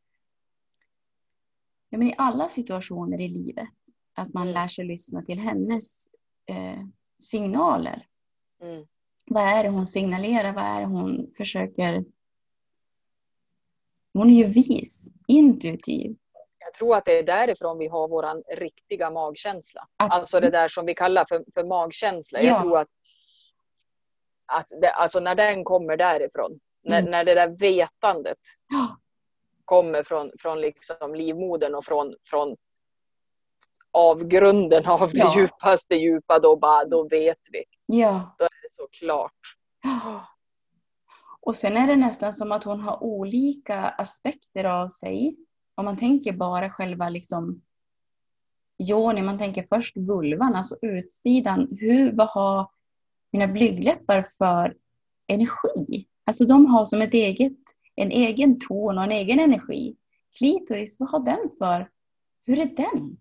ja, 1.91 1.99
men 1.99 2.09
i 2.09 2.15
alla 2.19 2.49
situationer 2.49 3.21
i 3.21 3.29
livet. 3.29 3.69
Att 4.15 4.35
man 4.35 4.43
mm. 4.43 4.55
lär 4.55 4.69
sig 4.69 4.85
lyssna 4.85 5.23
till 5.23 5.39
hennes 5.39 6.09
eh, 6.47 6.81
signaler. 7.23 8.07
Mm. 8.63 8.87
Vad 9.25 9.43
är 9.43 9.65
det 9.65 9.71
hon 9.71 9.87
signalerar? 9.87 10.53
Vad 10.53 10.65
är 10.65 10.81
det 10.81 10.87
hon 10.87 11.31
försöker... 11.37 12.05
Hon 14.13 14.31
är 14.31 14.35
ju 14.35 14.45
vis, 14.45 15.15
intuitiv. 15.29 16.17
Jag 16.59 16.75
tror 16.75 16.97
att 16.97 17.05
det 17.05 17.19
är 17.19 17.23
därifrån 17.23 17.79
vi 17.79 17.89
har 17.89 18.09
vår 18.09 18.57
riktiga 18.57 19.11
magkänsla. 19.11 19.89
Absolut. 19.97 20.21
Alltså 20.21 20.41
det 20.41 20.51
där 20.51 20.69
som 20.69 20.87
vi 20.87 20.95
kallar 20.95 21.25
för, 21.29 21.45
för 21.55 21.65
magkänsla. 21.65 22.43
Ja. 22.43 22.47
Jag 22.47 22.63
tror 22.63 22.79
att, 22.79 22.89
att 24.51 24.67
det, 24.81 24.91
alltså 24.91 25.21
när 25.21 25.35
den 25.35 25.65
kommer 25.65 25.97
därifrån, 25.97 26.51
mm. 26.51 27.05
när, 27.05 27.11
när 27.11 27.25
det 27.25 27.35
där 27.35 27.49
vetandet 27.59 28.39
kommer 29.65 30.03
från, 30.03 30.31
från 30.39 30.61
liksom 30.61 31.15
livmodern 31.15 31.75
och 31.75 31.85
från, 31.85 32.15
från 32.25 32.57
avgrunden 33.93 34.87
av 34.87 35.11
det 35.11 35.19
ja. 35.19 35.33
djupaste 35.37 35.95
djupa, 35.95 36.39
då, 36.39 36.57
bara, 36.57 36.85
då 36.85 37.09
vet 37.09 37.41
vi. 37.53 37.65
Ja. 37.87 38.35
Då 38.39 38.45
är 38.45 38.63
det 38.63 38.75
så 38.75 38.89
klart. 38.93 39.57
Och 41.41 41.57
sen 41.57 41.77
är 41.77 41.87
det 41.87 41.97
nästan 41.97 42.33
som 42.33 42.53
att 42.53 42.65
hon 42.65 42.81
har 42.81 43.03
olika 43.03 43.77
aspekter 43.77 44.65
av 44.65 44.89
sig. 44.89 45.37
Om 45.75 45.85
man 45.85 45.97
tänker 45.97 46.33
bara 46.33 46.71
själva 46.71 47.09
liksom 47.09 47.63
Joni, 48.79 49.23
man 49.23 49.39
tänker 49.39 49.67
först 49.69 49.97
vulvan, 49.97 50.55
alltså 50.55 50.77
utsidan. 50.83 51.77
Hur, 51.81 52.13
vad 52.13 52.29
har 52.29 52.71
mina 53.33 53.47
blygdläppar 53.47 54.23
för 54.39 54.77
energi? 55.27 56.07
Alltså 56.25 56.45
de 56.45 56.67
har 56.67 56.85
som 56.85 57.03
ett 57.03 57.15
eget 57.15 57.59
en 58.01 58.11
egen 58.11 58.59
ton 58.59 58.99
och 58.99 59.05
en 59.05 59.13
egen 59.13 59.41
energi. 59.41 59.97
Klitoris, 60.39 61.01
vad 61.01 61.11
har 61.11 61.21
den 61.21 61.51
för? 61.59 61.91
Hur 62.47 62.59
är 62.59 62.77
den? 62.77 63.17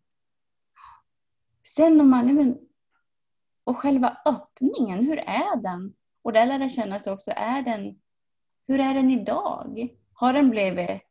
Sen 1.76 2.02
om 2.02 2.10
man, 2.10 2.36
men, 2.36 2.58
och 3.64 3.78
själva 3.78 4.18
öppningen, 4.26 5.06
hur 5.06 5.18
är 5.18 5.62
den? 5.62 5.94
Och 6.22 6.34
där 6.34 6.46
lär 6.46 6.60
det 6.60 6.70
kännas 6.70 7.08
också, 7.08 7.32
är 7.36 7.62
den, 7.62 8.00
hur 8.68 8.80
är 8.80 8.94
den 8.94 9.10
idag? 9.10 9.90
Har 10.14 10.34
den 10.34 10.50
blivit 10.50 11.02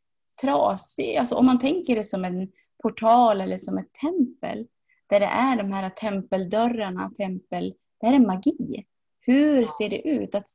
trasig? 0.43 1.17
Alltså 1.17 1.35
om 1.35 1.47
man 1.47 1.59
tänker 1.59 1.97
det 1.97 2.05
som 2.05 2.25
en 2.25 2.53
portal 2.83 3.41
eller 3.41 3.57
som 3.57 3.79
ett 3.79 3.93
tempel, 3.93 4.67
där 5.07 5.21
det 5.21 5.27
är 5.27 5.57
de 5.57 5.73
här 5.73 5.91
tempeldörrarna, 5.91 7.11
tempel, 7.11 7.75
det 8.01 8.07
här 8.07 8.15
är 8.15 8.27
magi. 8.27 8.87
Hur 9.21 9.67
ser 9.67 9.89
det 9.89 10.09
ut 10.09 10.35
att 10.35 10.49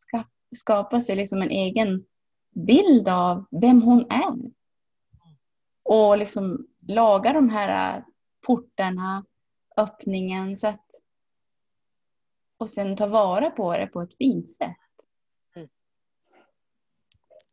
skapa 0.56 1.00
sig 1.00 1.16
liksom 1.16 1.42
en 1.42 1.50
egen 1.50 2.06
bild 2.52 3.10
av 3.10 3.46
vem 3.52 3.82
hon 3.82 4.12
är. 4.12 4.52
Och 5.84 6.18
liksom 6.18 6.68
laga 6.88 7.34
de 7.34 7.50
här 7.50 8.04
portarna, 8.42 9.26
öppningen 9.78 10.58
så 10.58 10.68
att 10.68 10.86
och 12.58 12.70
sen 12.70 12.96
ta 12.96 13.08
vara 13.08 13.50
på 13.50 13.78
det 13.78 13.88
på 13.88 14.02
ett 14.02 14.18
fint 14.18 14.50
sätt. 14.50 14.78
Mm. 15.56 15.70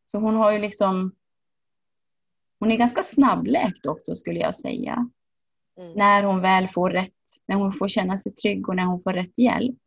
Så 0.05 0.19
hon 0.19 0.35
har 0.35 0.53
ju 0.53 0.59
liksom 0.59 1.15
hon 2.59 2.71
är 2.71 2.77
ganska 2.77 3.03
snabbläkt 3.03 3.87
också 3.87 4.15
skulle 4.15 4.41
jag 4.41 4.55
säga. 4.55 5.11
Mm. 5.81 5.93
När 5.93 6.23
hon 6.23 6.41
väl 6.41 6.69
får 6.69 6.91
rätt, 6.91 7.13
när 7.49 7.57
hon 7.57 7.73
får 7.73 7.89
känna 7.89 8.19
sig 8.19 8.33
trygg 8.33 8.69
och 8.69 8.77
när 8.77 8.85
hon 8.85 9.01
får 9.01 9.13
rätt 9.13 9.39
hjälp. 9.39 9.79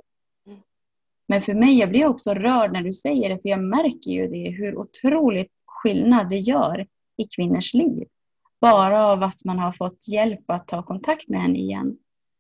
Men 1.28 1.42
för 1.42 1.54
mig, 1.54 1.80
jag 1.80 1.90
blir 1.90 2.08
också 2.08 2.34
rörd 2.34 2.74
när 2.74 2.82
du 2.82 2.94
säger 2.94 3.30
det, 3.30 3.42
för 3.42 3.50
jag 3.50 3.64
märker 3.64 4.12
ju 4.12 4.28
det, 4.28 4.50
hur 4.50 4.78
otroligt 4.78 5.52
skillnad 5.66 6.30
det 6.30 6.38
gör 6.38 6.88
i 7.18 7.24
kvinnors 7.36 7.74
liv. 7.74 8.08
Bara 8.62 9.08
av 9.08 9.24
att 9.24 9.46
man 9.46 9.60
har 9.60 9.72
fått 9.72 10.08
hjälp 10.08 10.44
att 10.48 10.68
ta 10.68 10.84
kontakt 10.84 11.30
med 11.30 11.42
henne 11.42 11.60
igen. 11.60 11.98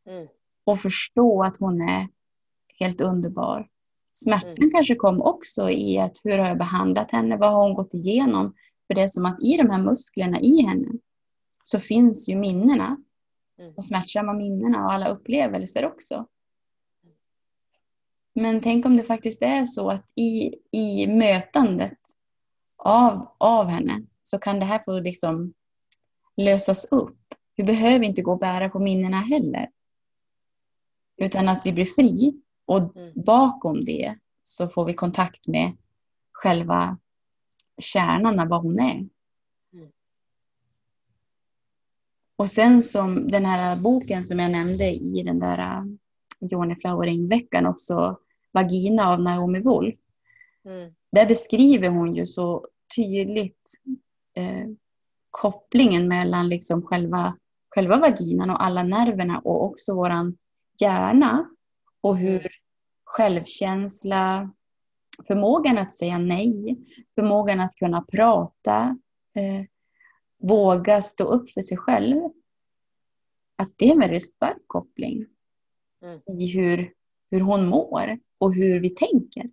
Mm. 0.09 0.27
Och 0.63 0.79
förstå 0.79 1.43
att 1.43 1.57
hon 1.57 1.81
är 1.81 2.07
helt 2.79 3.01
underbar. 3.01 3.67
Smärtan 4.13 4.57
mm. 4.57 4.71
kanske 4.71 4.95
kom 4.95 5.21
också 5.21 5.69
i 5.69 5.99
att 5.99 6.17
hur 6.23 6.37
har 6.37 6.47
jag 6.47 6.57
behandlat 6.57 7.11
henne? 7.11 7.37
Vad 7.37 7.51
har 7.51 7.63
hon 7.63 7.73
gått 7.73 7.93
igenom? 7.93 8.53
För 8.87 8.95
det 8.95 9.01
är 9.01 9.07
som 9.07 9.25
att 9.25 9.43
i 9.43 9.57
de 9.57 9.69
här 9.69 9.81
musklerna 9.81 10.39
i 10.39 10.61
henne 10.61 10.91
så 11.63 11.79
finns 11.79 12.29
ju 12.29 12.35
minnena. 12.35 12.97
Mm. 13.57 13.73
De 13.75 13.81
smärtsamma 13.81 14.33
minnena 14.33 14.85
och 14.85 14.93
alla 14.93 15.07
upplevelser 15.07 15.85
också. 15.85 16.27
Men 18.35 18.61
tänk 18.61 18.85
om 18.85 18.97
det 18.97 19.03
faktiskt 19.03 19.41
är 19.41 19.65
så 19.65 19.89
att 19.89 20.11
i, 20.15 20.55
i 20.71 21.07
mötandet 21.07 21.99
av, 22.77 23.35
av 23.37 23.67
henne 23.67 24.01
så 24.21 24.39
kan 24.39 24.59
det 24.59 24.65
här 24.65 24.79
få 24.79 24.99
liksom 24.99 25.53
lösas 26.35 26.85
upp. 26.91 27.17
Vi 27.55 27.63
behöver 27.63 28.05
inte 28.05 28.21
gå 28.21 28.31
och 28.31 28.39
bära 28.39 28.69
på 28.69 28.79
minnena 28.79 29.19
heller. 29.19 29.69
Utan 31.17 31.49
att 31.49 31.65
vi 31.65 31.73
blir 31.73 31.85
fri 31.85 32.41
och 32.65 32.97
mm. 32.97 33.11
bakom 33.15 33.85
det 33.85 34.17
så 34.41 34.67
får 34.67 34.85
vi 34.85 34.93
kontakt 34.93 35.47
med 35.47 35.77
själva 36.31 36.97
kärnan 37.77 38.39
av 38.39 38.47
vad 38.47 38.61
hon 38.61 38.79
är. 38.79 39.09
Mm. 39.73 39.91
Och 42.35 42.49
sen 42.49 42.83
som 42.83 43.31
den 43.31 43.45
här 43.45 43.75
boken 43.75 44.23
som 44.23 44.39
jag 44.39 44.51
nämnde 44.51 44.91
i 44.91 45.23
den 45.23 45.39
där 45.39 45.59
äh, 45.59 45.83
Johnny 46.39 46.75
Flowering-veckan 46.75 47.65
också 47.65 48.17
Vagina 48.51 49.09
av 49.09 49.21
Naomi 49.21 49.59
Wolf. 49.59 49.95
Mm. 50.65 50.93
Där 51.11 51.25
beskriver 51.25 51.89
hon 51.89 52.15
ju 52.15 52.25
så 52.25 52.67
tydligt 52.95 53.71
eh, 54.33 54.67
kopplingen 55.31 56.07
mellan 56.07 56.49
liksom 56.49 56.81
själva, 56.81 57.37
själva 57.75 57.97
vaginan 57.97 58.49
och 58.49 58.63
alla 58.63 58.83
nerverna 58.83 59.39
och 59.39 59.63
också 59.63 59.95
våran 59.95 60.37
hjärna 60.81 61.49
och 62.01 62.17
hur 62.17 62.39
mm. 62.39 62.51
självkänsla, 63.03 64.51
förmågan 65.27 65.77
att 65.77 65.93
säga 65.93 66.17
nej, 66.17 66.77
förmågan 67.15 67.59
att 67.59 67.75
kunna 67.75 68.05
prata, 68.11 68.97
eh, 69.35 69.65
våga 70.43 71.01
stå 71.01 71.23
upp 71.23 71.51
för 71.51 71.61
sig 71.61 71.77
själv. 71.77 72.21
Att 73.55 73.71
det 73.75 73.87
är 73.87 73.91
en 73.93 73.99
väldigt 73.99 74.27
stark 74.27 74.63
koppling 74.67 75.25
mm. 76.03 76.19
i 76.27 76.47
hur, 76.47 76.93
hur 77.31 77.41
hon 77.41 77.67
mår 77.67 78.19
och 78.37 78.53
hur 78.53 78.79
vi 78.79 78.89
tänker. 78.89 79.49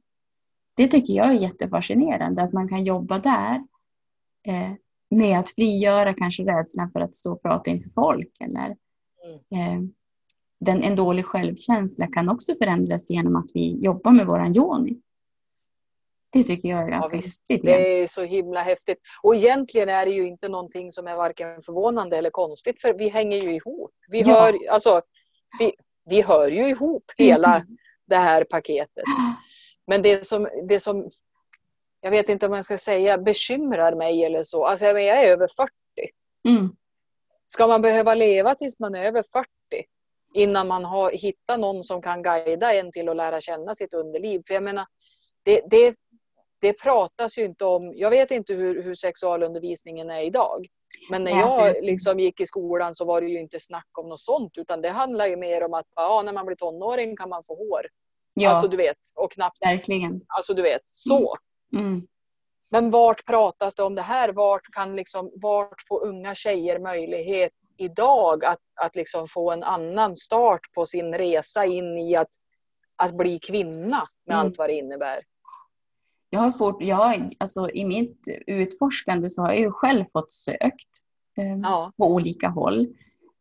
Det 0.75 0.89
tycker 0.89 1.15
jag 1.15 1.29
är 1.29 1.39
jättefascinerande, 1.39 2.43
att 2.43 2.53
man 2.53 2.69
kan 2.69 2.83
jobba 2.83 3.19
där 3.19 3.55
eh, 4.43 4.73
med 5.11 5.39
att 5.39 5.51
frigöra 5.51 6.15
kanske 6.15 6.45
rädslan 6.45 6.91
för 6.91 7.01
att 7.01 7.15
stå 7.15 7.33
och 7.33 7.43
prata 7.43 7.71
inför 7.71 7.91
folk. 7.91 8.31
Eller, 8.41 8.77
mm. 9.51 9.85
eh, 9.85 9.91
den, 10.61 10.83
en 10.83 10.97
dålig 10.97 11.25
självkänsla 11.25 12.07
kan 12.07 12.29
också 12.29 12.55
förändras 12.55 13.11
genom 13.11 13.37
att 13.37 13.51
vi 13.55 13.79
jobbar 13.81 14.13
med 14.13 14.27
våran 14.27 14.57
yoni. 14.57 15.01
Det 16.33 16.43
tycker 16.43 16.69
jag 16.69 16.83
är 16.83 16.89
ganska 16.89 17.17
ja, 17.17 17.23
häftigt. 17.23 17.63
Det 17.63 18.03
är 18.03 18.07
så 18.07 18.23
himla 18.23 18.63
häftigt. 18.63 18.99
Och 19.23 19.35
egentligen 19.35 19.89
är 19.89 20.07
det 20.07 20.13
ju 20.13 20.27
inte 20.27 20.49
någonting 20.49 20.91
som 20.91 21.07
är 21.07 21.17
varken 21.17 21.63
förvånande 21.63 22.17
eller 22.17 22.31
konstigt 22.31 22.81
för 22.81 22.95
vi 22.95 23.09
hänger 23.09 23.39
ju 23.39 23.55
ihop. 23.55 23.91
Vi, 24.09 24.21
ja. 24.21 24.41
hör, 24.41 24.59
alltså, 24.71 25.03
vi, 25.59 25.73
vi 26.05 26.23
hör 26.23 26.51
ju 26.51 26.69
ihop 26.69 27.05
hela, 27.17 27.67
det 28.07 28.17
här 28.17 28.45
paketet. 28.45 29.05
Men 29.87 30.03
det 30.03 30.27
som, 30.27 30.49
det 30.69 30.81
som 30.81 31.11
jag 32.01 32.11
vet 32.11 32.29
inte 32.29 32.47
om 32.47 32.53
jag 32.53 32.65
ska 32.65 32.79
säga 32.79 33.19
bekymrar 33.19 33.95
mig 33.95 34.25
eller 34.25 34.43
så. 34.43 34.67
Alltså 34.67 34.87
jag 34.87 35.03
är 35.03 35.29
över 35.29 35.49
40. 35.57 35.71
Mm. 36.49 36.77
Ska 37.49 37.67
man 37.67 37.83
behöva 37.83 38.15
leva 38.15 38.55
tills 38.55 38.81
man 38.81 38.95
är 38.95 39.05
över 39.05 39.25
40 39.33 39.49
innan 40.35 40.69
man 40.69 40.85
har 40.85 41.11
hittat 41.11 41.61
någon 41.61 41.83
som 41.83 42.03
kan 42.03 42.23
guida 42.23 42.75
en 42.75 42.93
till 42.93 43.09
att 43.09 43.17
lära 43.17 43.41
känna 43.41 43.75
sitt 43.75 43.95
underliv? 43.95 44.43
För 44.47 44.55
jag 44.55 44.63
menar, 44.63 44.87
det, 45.43 45.63
det, 45.71 45.97
det 46.61 46.73
pratas 46.73 47.39
ju 47.39 47.45
inte 47.45 47.65
om, 47.65 47.93
jag 47.97 48.11
vet 48.11 48.31
inte 48.31 48.55
hur, 48.55 48.83
hur 48.83 48.95
sexualundervisningen 48.95 50.11
är 50.11 50.23
idag. 50.23 50.67
Men 51.11 51.25
när 51.25 51.31
jag 51.31 51.75
liksom 51.83 52.21
gick 52.21 52.41
i 52.41 52.47
skolan 52.47 52.95
så 52.95 53.05
var 53.05 53.21
det 53.21 53.27
ju 53.27 53.41
inte 53.41 53.61
snack 53.61 53.89
om 53.99 54.09
något 54.09 54.21
sånt 54.21 54.59
utan 54.59 54.83
det 54.83 54.89
handlar 54.89 55.27
ju 55.27 55.37
mer 55.37 55.65
om 55.65 55.75
att 55.75 55.87
ja, 55.97 56.23
när 56.23 56.33
man 56.33 56.47
blir 56.47 56.57
tonåring 56.57 57.17
kan 57.17 57.29
man 57.29 57.43
få 57.45 57.55
hår. 57.55 57.87
Ja, 58.35 58.51
alltså 58.51 58.69
du 58.69 58.77
vet, 58.77 58.97
och 59.15 59.33
knappt. 59.33 59.59
Verkligen. 59.61 60.21
Alltså 60.29 60.55
du 60.55 60.63
vet, 60.63 60.83
så. 60.87 61.37
Mm. 61.73 61.87
Mm. 61.87 62.07
Men 62.73 62.91
vart 62.91 63.27
pratas 63.27 63.75
det 63.75 63.83
om 63.83 63.95
det 63.95 64.03
här? 64.03 64.33
Vart, 64.33 64.63
kan 64.73 64.97
liksom, 64.97 65.33
vart 65.35 65.83
får 65.89 66.05
unga 66.07 66.35
tjejer 66.35 66.79
möjlighet 66.79 67.53
idag 67.77 68.45
att, 68.45 68.61
att 68.75 68.97
liksom 68.97 69.29
få 69.29 69.51
en 69.51 69.63
annan 69.63 70.17
start 70.17 70.61
på 70.75 70.87
sin 70.87 71.15
resa 71.15 71.65
in 71.65 71.99
i 71.99 72.17
att, 72.17 72.31
att 72.97 73.15
bli 73.15 73.39
kvinna 73.39 74.03
med 74.27 74.35
mm. 74.35 74.47
allt 74.47 74.59
vad 74.59 74.69
det 74.69 74.75
innebär? 74.75 75.23
Jag 76.31 76.41
har 76.41 76.51
fort, 76.51 76.83
jag, 76.83 77.33
alltså, 77.39 77.71
I 77.71 77.85
mitt 77.85 78.29
utforskande 78.47 79.31
så 79.31 79.43
har 79.43 79.49
jag 79.49 79.59
ju 79.59 79.71
själv 79.71 80.05
fått 80.13 80.33
sökt 80.33 80.91
eh, 81.37 81.59
ja. 81.63 81.93
på 81.97 82.07
olika 82.07 82.49
håll. 82.49 82.89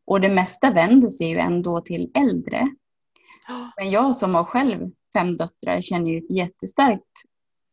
Och 0.06 0.22
det 0.22 0.30
mesta 0.30 0.72
vänder 0.72 1.08
sig 1.08 1.28
ju 1.30 1.38
ändå 1.38 1.82
till 1.82 2.12
äldre. 2.14 2.70
Men 3.78 3.92
jag 3.92 4.16
som 4.16 4.36
har 4.36 4.44
själv 4.44 4.92
fem 5.14 5.38
döttrar 5.38 5.82
känner 5.82 6.12
ju 6.12 6.18
ett 6.18 6.32
jättestarkt 6.32 7.24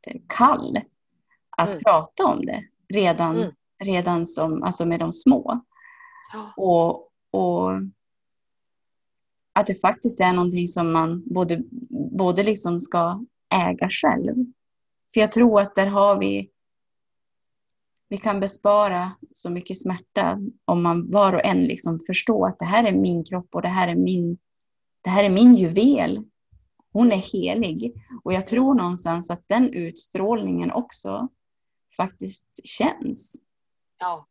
eh, 0.06 0.20
kall 0.26 0.80
att 1.56 1.68
mm. 1.68 1.80
prata 1.80 2.24
om 2.24 2.46
det 2.46 2.64
redan, 2.88 3.36
mm. 3.36 3.52
redan 3.84 4.26
som, 4.26 4.62
alltså 4.62 4.84
med 4.84 5.00
de 5.00 5.12
små. 5.12 5.60
Ja. 6.32 6.52
Och, 6.56 7.10
och 7.40 7.72
att 9.52 9.66
det 9.66 9.80
faktiskt 9.80 10.20
är 10.20 10.32
någonting 10.32 10.68
som 10.68 10.92
man 10.92 11.22
både, 11.26 11.62
både 12.18 12.42
liksom 12.42 12.80
ska 12.80 13.24
äga 13.54 13.88
själv. 13.88 14.34
För 15.16 15.20
jag 15.20 15.32
tror 15.32 15.60
att 15.60 15.74
där 15.74 15.86
har 15.86 16.18
vi 16.18 16.50
vi 18.08 18.16
kan 18.16 18.40
bespara 18.40 19.12
så 19.30 19.50
mycket 19.50 19.80
smärta 19.80 20.38
om 20.64 20.82
man 20.82 21.10
var 21.10 21.32
och 21.32 21.44
en 21.44 21.64
liksom 21.64 22.00
förstår 22.06 22.48
att 22.48 22.58
det 22.58 22.64
här 22.64 22.84
är 22.84 22.92
min 22.92 23.24
kropp 23.24 23.54
och 23.54 23.62
det 23.62 23.68
här 23.68 23.88
är 23.88 23.94
min, 23.94 24.38
det 25.00 25.10
här 25.10 25.24
är 25.24 25.30
min 25.30 25.54
juvel. 25.54 26.24
Hon 26.92 27.12
är 27.12 27.16
helig. 27.16 27.92
Och 28.24 28.32
jag 28.32 28.46
tror 28.46 28.74
någonstans 28.74 29.30
att 29.30 29.42
den 29.46 29.72
utstrålningen 29.72 30.72
också 30.72 31.28
faktiskt 31.96 32.60
känns. 32.64 33.34
Ja. 33.98 34.26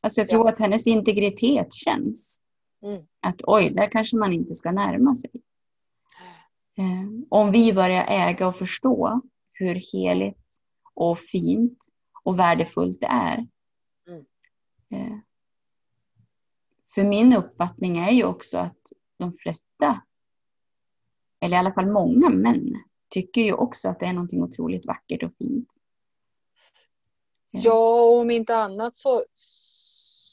Alltså 0.00 0.20
jag 0.20 0.28
tror 0.28 0.46
ja. 0.46 0.52
att 0.52 0.58
hennes 0.58 0.86
integritet 0.86 1.74
känns. 1.74 2.40
Mm. 2.82 3.02
Att 3.20 3.42
oj, 3.46 3.70
där 3.70 3.90
kanske 3.90 4.16
man 4.16 4.32
inte 4.32 4.54
ska 4.54 4.72
närma 4.72 5.14
sig. 5.14 5.30
Eh, 6.78 7.26
om 7.28 7.52
vi 7.52 7.72
börjar 7.72 8.04
äga 8.08 8.48
och 8.48 8.56
förstå 8.56 9.22
hur 9.58 9.80
heligt 9.92 10.62
och 10.94 11.18
fint 11.18 11.78
och 12.22 12.38
värdefullt 12.38 13.00
det 13.00 13.06
är. 13.06 13.46
Mm. 14.08 14.24
Eh, 14.90 15.18
för 16.94 17.04
min 17.04 17.36
uppfattning 17.36 17.98
är 17.98 18.10
ju 18.10 18.24
också 18.24 18.58
att 18.58 18.92
de 19.16 19.32
flesta, 19.32 20.02
eller 21.40 21.56
i 21.56 21.58
alla 21.58 21.72
fall 21.72 21.92
många 21.92 22.28
män, 22.28 22.74
tycker 23.10 23.40
ju 23.40 23.52
också 23.52 23.88
att 23.88 24.00
det 24.00 24.06
är 24.06 24.12
någonting 24.12 24.42
otroligt 24.42 24.86
vackert 24.86 25.22
och 25.22 25.32
fint. 25.32 25.68
Eh. 27.52 27.60
Ja, 27.64 28.00
och 28.02 28.18
om 28.20 28.30
inte 28.30 28.56
annat 28.56 28.94
så, 28.94 29.24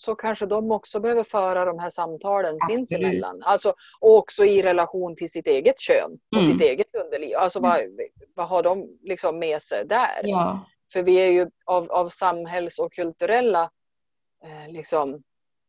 så 0.05 0.15
kanske 0.15 0.45
de 0.45 0.71
också 0.71 0.99
behöver 0.99 1.23
föra 1.23 1.65
de 1.65 1.79
här 1.79 1.89
samtalen 1.89 2.57
Absolut. 2.61 2.89
sinsemellan. 2.89 3.35
Alltså, 3.41 3.73
och 3.99 4.17
också 4.17 4.45
i 4.45 4.61
relation 4.61 5.15
till 5.15 5.31
sitt 5.31 5.47
eget 5.47 5.79
kön 5.79 6.19
och 6.35 6.41
mm. 6.41 6.53
sitt 6.53 6.61
eget 6.61 6.95
underliv. 6.95 7.37
Alltså 7.37 7.59
vad, 7.59 7.79
vad 8.35 8.47
har 8.47 8.63
de 8.63 8.97
liksom 9.03 9.39
med 9.39 9.61
sig 9.61 9.85
där? 9.85 10.21
Ja. 10.23 10.65
För 10.93 11.03
vi 11.03 11.15
är 11.15 11.31
ju 11.31 11.47
av, 11.65 11.91
av 11.91 12.09
samhälls 12.09 12.79
och 12.79 12.93
kulturella 12.93 13.69
eh, 14.43 14.73
liksom, 14.73 15.23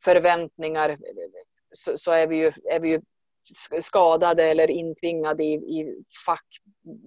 förväntningar 0.05 0.99
så, 1.73 1.99
så, 1.99 2.13
är, 2.13 2.27
vi 2.27 2.37
ju, 2.37 2.53
är 2.65 2.81
vi 2.81 2.89
ju 2.89 3.01
skadade 3.81 4.45
eller 4.45 4.71
intvingade 4.71 5.45
i, 5.45 5.55
i 5.55 6.05
fack 6.27 6.47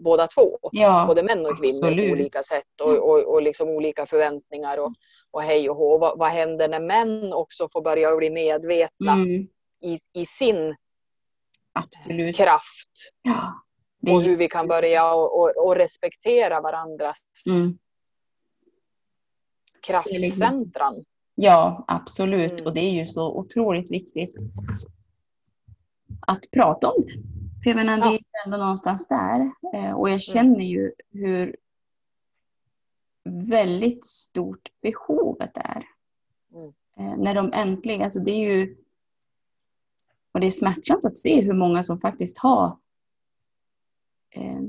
båda 0.04 0.28
två. 0.28 0.60
Ja, 0.72 1.06
Både 1.08 1.24
män 1.24 1.46
och 1.46 1.58
kvinnor 1.58 1.88
absolut. 1.88 2.10
på 2.10 2.14
olika 2.14 2.44
sätt 2.44 2.82
och, 2.82 3.10
och, 3.10 3.34
och 3.34 3.42
liksom 3.42 3.70
olika 3.70 4.06
förväntningar 4.06 4.78
och, 4.78 4.92
och 5.32 5.44
hej 5.44 5.70
och 5.70 5.76
hå. 5.76 5.98
Vad, 5.98 6.20
vad 6.20 6.30
händer 6.30 6.68
när 6.68 6.80
män 6.80 7.34
också 7.34 7.70
får 7.70 7.82
börja 7.82 8.16
bli 8.16 8.30
medvetna 8.30 9.14
mm. 9.14 9.48
i, 9.82 10.00
i 10.14 10.26
sin 10.26 10.76
absolut. 11.74 12.36
kraft? 12.36 13.14
Ja, 13.22 13.54
och 14.12 14.22
hur 14.22 14.38
vi 14.38 14.48
kan 14.48 14.68
börja 14.68 15.14
och, 15.14 15.40
och, 15.40 15.66
och 15.66 15.76
respektera 15.76 16.62
varandras 16.62 17.18
mm 17.48 17.78
kraftcentran. 19.82 21.06
Ja, 21.36 21.86
absolut. 21.88 22.52
Mm. 22.52 22.66
Och 22.66 22.74
det 22.74 22.80
är 22.80 22.92
ju 22.92 23.06
så 23.06 23.38
otroligt 23.38 23.92
viktigt 23.92 24.36
att 26.22 26.52
prata 26.52 26.92
om 26.92 27.02
det. 27.02 27.14
För 27.64 27.70
jag 27.70 27.76
menar, 27.76 27.98
ja. 27.98 28.10
det 28.10 28.16
är 28.16 28.46
ändå 28.46 28.58
någonstans 28.58 29.08
där. 29.08 29.52
Eh, 29.74 29.92
och 29.92 30.10
jag 30.10 30.14
mm. 30.14 30.20
känner 30.20 30.66
ju 30.66 30.92
hur 31.12 31.56
väldigt 33.24 34.06
stort 34.06 34.70
behovet 34.82 35.58
är. 35.58 35.86
Mm. 36.54 36.74
Eh, 36.98 37.18
när 37.18 37.36
de 37.36 37.54
äntligen, 37.54 38.02
alltså 38.02 38.20
det 38.20 38.32
är 38.32 38.52
ju 38.52 38.78
och 40.32 40.40
det 40.40 40.48
är 40.48 40.52
smärtsamt 40.52 41.06
att 41.06 41.18
se 41.18 41.42
hur 41.42 41.54
många 41.54 41.84
som 41.84 41.98
faktiskt 41.98 42.38
har 42.38 42.78
eh, 44.30 44.62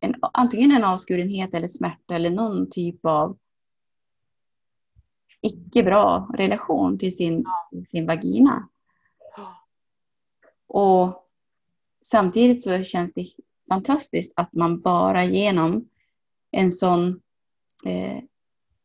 en, 0.00 0.14
antingen 0.20 0.70
en 0.70 0.84
avskurenhet 0.84 1.54
eller 1.54 1.66
smärta 1.66 2.14
eller 2.14 2.30
någon 2.30 2.70
typ 2.70 3.06
av 3.06 3.38
icke 5.40 5.82
bra 5.82 6.30
relation 6.34 6.98
till 6.98 7.16
sin, 7.16 7.44
sin 7.86 8.06
vagina. 8.06 8.68
Och 10.66 11.30
samtidigt 12.02 12.62
så 12.62 12.82
känns 12.82 13.14
det 13.14 13.26
fantastiskt 13.68 14.32
att 14.36 14.52
man 14.52 14.80
bara 14.80 15.24
genom 15.24 15.88
en 16.50 16.70
sån 16.70 17.20
eh, 17.84 18.22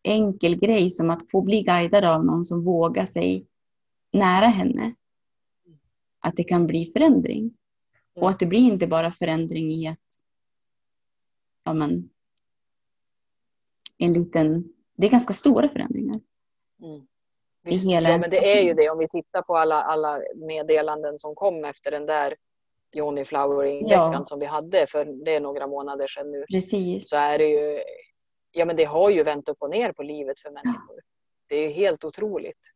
enkel 0.04 0.60
grej 0.60 0.90
som 0.90 1.10
att 1.10 1.32
få 1.32 1.42
bli 1.42 1.62
guidad 1.62 2.06
av 2.06 2.26
någon 2.26 2.46
som 2.46 2.64
vågar 2.64 3.06
sig 3.06 3.48
nära 4.12 4.46
henne. 4.46 4.96
Att 6.20 6.36
det 6.36 6.44
kan 6.44 6.68
bli 6.68 6.86
förändring. 6.86 7.58
Och 8.16 8.30
att 8.30 8.40
det 8.40 8.46
blir 8.46 8.72
inte 8.72 8.88
bara 8.88 9.12
förändring 9.12 9.72
i 9.72 9.88
att 9.88 9.98
ja, 11.64 11.74
men, 11.74 12.10
en 13.98 14.14
liten, 14.14 14.74
det 14.98 15.08
är 15.08 15.12
ganska 15.12 15.34
stora 15.34 15.70
förändringar. 15.70 16.20
Mm. 16.82 17.08
Visst, 17.64 17.86
ja, 17.86 18.02
men 18.02 18.30
det 18.30 18.58
är 18.58 18.62
ju 18.62 18.74
det 18.74 18.90
om 18.90 18.98
vi 18.98 19.08
tittar 19.08 19.42
på 19.42 19.58
alla, 19.58 19.84
alla 19.84 20.20
meddelanden 20.36 21.20
som 21.20 21.36
kom 21.36 21.66
efter 21.66 21.92
den 21.92 22.06
där 22.06 22.36
Johnny 22.92 23.26
Flowering-veckan 23.26 24.14
ja. 24.14 24.26
som 24.26 24.40
vi 24.40 24.46
hade 24.46 24.88
för 24.88 25.06
det 25.06 25.36
är 25.36 25.40
några 25.40 25.68
månader 25.68 26.08
sedan 26.08 26.32
nu. 26.32 26.46
Precis. 26.52 27.10
Så 27.10 27.18
är 27.18 27.38
det 27.38 27.48
ju, 27.48 27.80
ja 28.52 28.66
men 28.66 28.76
det 28.76 28.84
har 28.84 29.10
ju 29.10 29.24
vänt 29.24 29.50
upp 29.50 29.58
och 29.60 29.70
ner 29.70 29.92
på 29.92 30.04
livet 30.04 30.40
för 30.40 30.52
människor. 30.52 30.96
Ja. 30.96 31.02
Det 31.48 31.56
är 31.56 31.68
ju 31.68 31.74
helt 31.74 32.04
otroligt. 32.04 32.74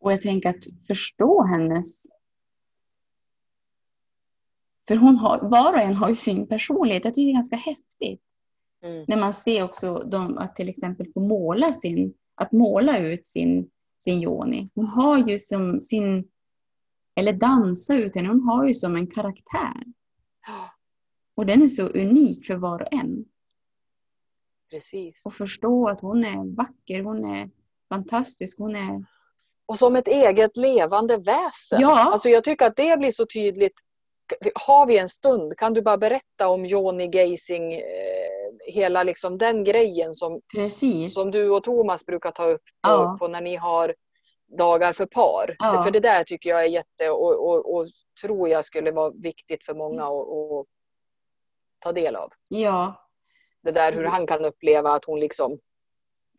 Och 0.00 0.12
jag 0.12 0.20
tänker 0.20 0.48
att 0.50 0.64
förstå 0.86 1.42
hennes... 1.42 2.04
För 4.88 4.96
hon 4.96 5.16
har, 5.16 5.38
var 5.48 5.72
och 5.72 5.80
en 5.80 5.94
har 5.94 6.08
ju 6.08 6.14
sin 6.14 6.46
personlighet. 6.46 7.04
Jag 7.04 7.14
tycker 7.14 7.26
det 7.26 7.30
är 7.30 7.34
ganska 7.34 7.56
häftigt. 7.56 8.40
Mm. 8.82 9.04
När 9.08 9.16
man 9.16 9.34
ser 9.34 9.64
också 9.64 9.98
dem 9.98 10.38
att 10.38 10.56
till 10.56 10.68
exempel 10.68 11.12
få 11.12 11.20
måla 11.20 11.72
sin 11.72 12.14
att 12.34 12.52
måla 12.52 12.98
ut 12.98 13.26
sin, 13.26 13.70
sin 13.98 14.20
Joni. 14.20 14.68
Hon 14.74 14.86
har 14.86 15.28
ju 15.28 15.38
som 15.38 15.80
sin, 15.80 16.28
eller 17.14 17.32
dansa 17.32 17.94
ut 17.94 18.16
henne, 18.16 18.28
hon 18.28 18.40
har 18.40 18.66
ju 18.66 18.74
som 18.74 18.96
en 18.96 19.06
karaktär. 19.06 19.84
Och 21.34 21.46
den 21.46 21.62
är 21.62 21.68
så 21.68 21.88
unik 21.88 22.46
för 22.46 22.54
var 22.54 22.82
och 22.82 22.92
en. 22.92 23.24
Precis. 24.74 25.26
Och 25.26 25.34
förstå 25.34 25.88
att 25.88 26.00
hon 26.00 26.24
är 26.24 26.56
vacker, 26.56 27.02
hon 27.02 27.24
är 27.24 27.50
fantastisk, 27.88 28.58
hon 28.58 28.76
är... 28.76 29.04
Och 29.66 29.78
som 29.78 29.96
ett 29.96 30.08
eget 30.08 30.56
levande 30.56 31.16
väsen. 31.16 31.80
Ja. 31.80 31.98
Alltså 31.98 32.28
jag 32.28 32.44
tycker 32.44 32.66
att 32.66 32.76
det 32.76 32.98
blir 32.98 33.10
så 33.10 33.26
tydligt. 33.26 33.72
Har 34.54 34.86
vi 34.86 34.98
en 34.98 35.08
stund, 35.08 35.56
kan 35.58 35.74
du 35.74 35.82
bara 35.82 35.98
berätta 35.98 36.48
om 36.48 36.66
Joni 36.66 37.10
Geising 37.12 37.72
eh, 37.72 37.82
hela 38.66 39.02
liksom 39.02 39.38
den 39.38 39.64
grejen 39.64 40.14
som, 40.14 40.40
som 41.10 41.30
du 41.30 41.50
och 41.50 41.64
Thomas 41.64 42.06
brukar 42.06 42.30
ta 42.30 42.44
upp 42.44 42.64
på, 42.64 42.90
ja. 42.90 43.16
på 43.20 43.28
när 43.28 43.40
ni 43.40 43.56
har 43.56 43.94
dagar 44.58 44.92
för 44.92 45.06
par. 45.06 45.56
Ja. 45.58 45.82
För 45.82 45.90
det 45.90 46.00
där 46.00 46.24
tycker 46.24 46.50
jag 46.50 46.60
är 46.64 46.68
jätte 46.68 47.10
och, 47.10 47.48
och, 47.48 47.74
och 47.74 47.86
tror 48.22 48.48
jag 48.48 48.64
skulle 48.64 48.90
vara 48.90 49.10
viktigt 49.10 49.64
för 49.66 49.74
många 49.74 50.04
att, 50.04 50.28
att 50.28 50.66
ta 51.78 51.92
del 51.92 52.16
av. 52.16 52.32
Ja. 52.48 53.03
Det 53.64 53.72
där 53.72 53.92
hur 53.92 54.04
han 54.04 54.26
kan 54.26 54.44
uppleva 54.44 54.92
att 54.92 55.04
hon 55.04 55.20
liksom 55.20 55.58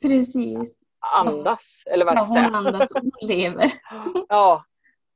Precis. 0.02 0.80
andas. 1.16 1.84
Ja. 1.86 1.92
Eller 1.92 2.06
vad 2.06 2.18
ja, 2.18 2.26
hon 2.30 2.56
andas 2.56 2.92
och 2.92 3.02
hon 3.02 3.28
lever. 3.28 3.72
ja. 4.30 4.66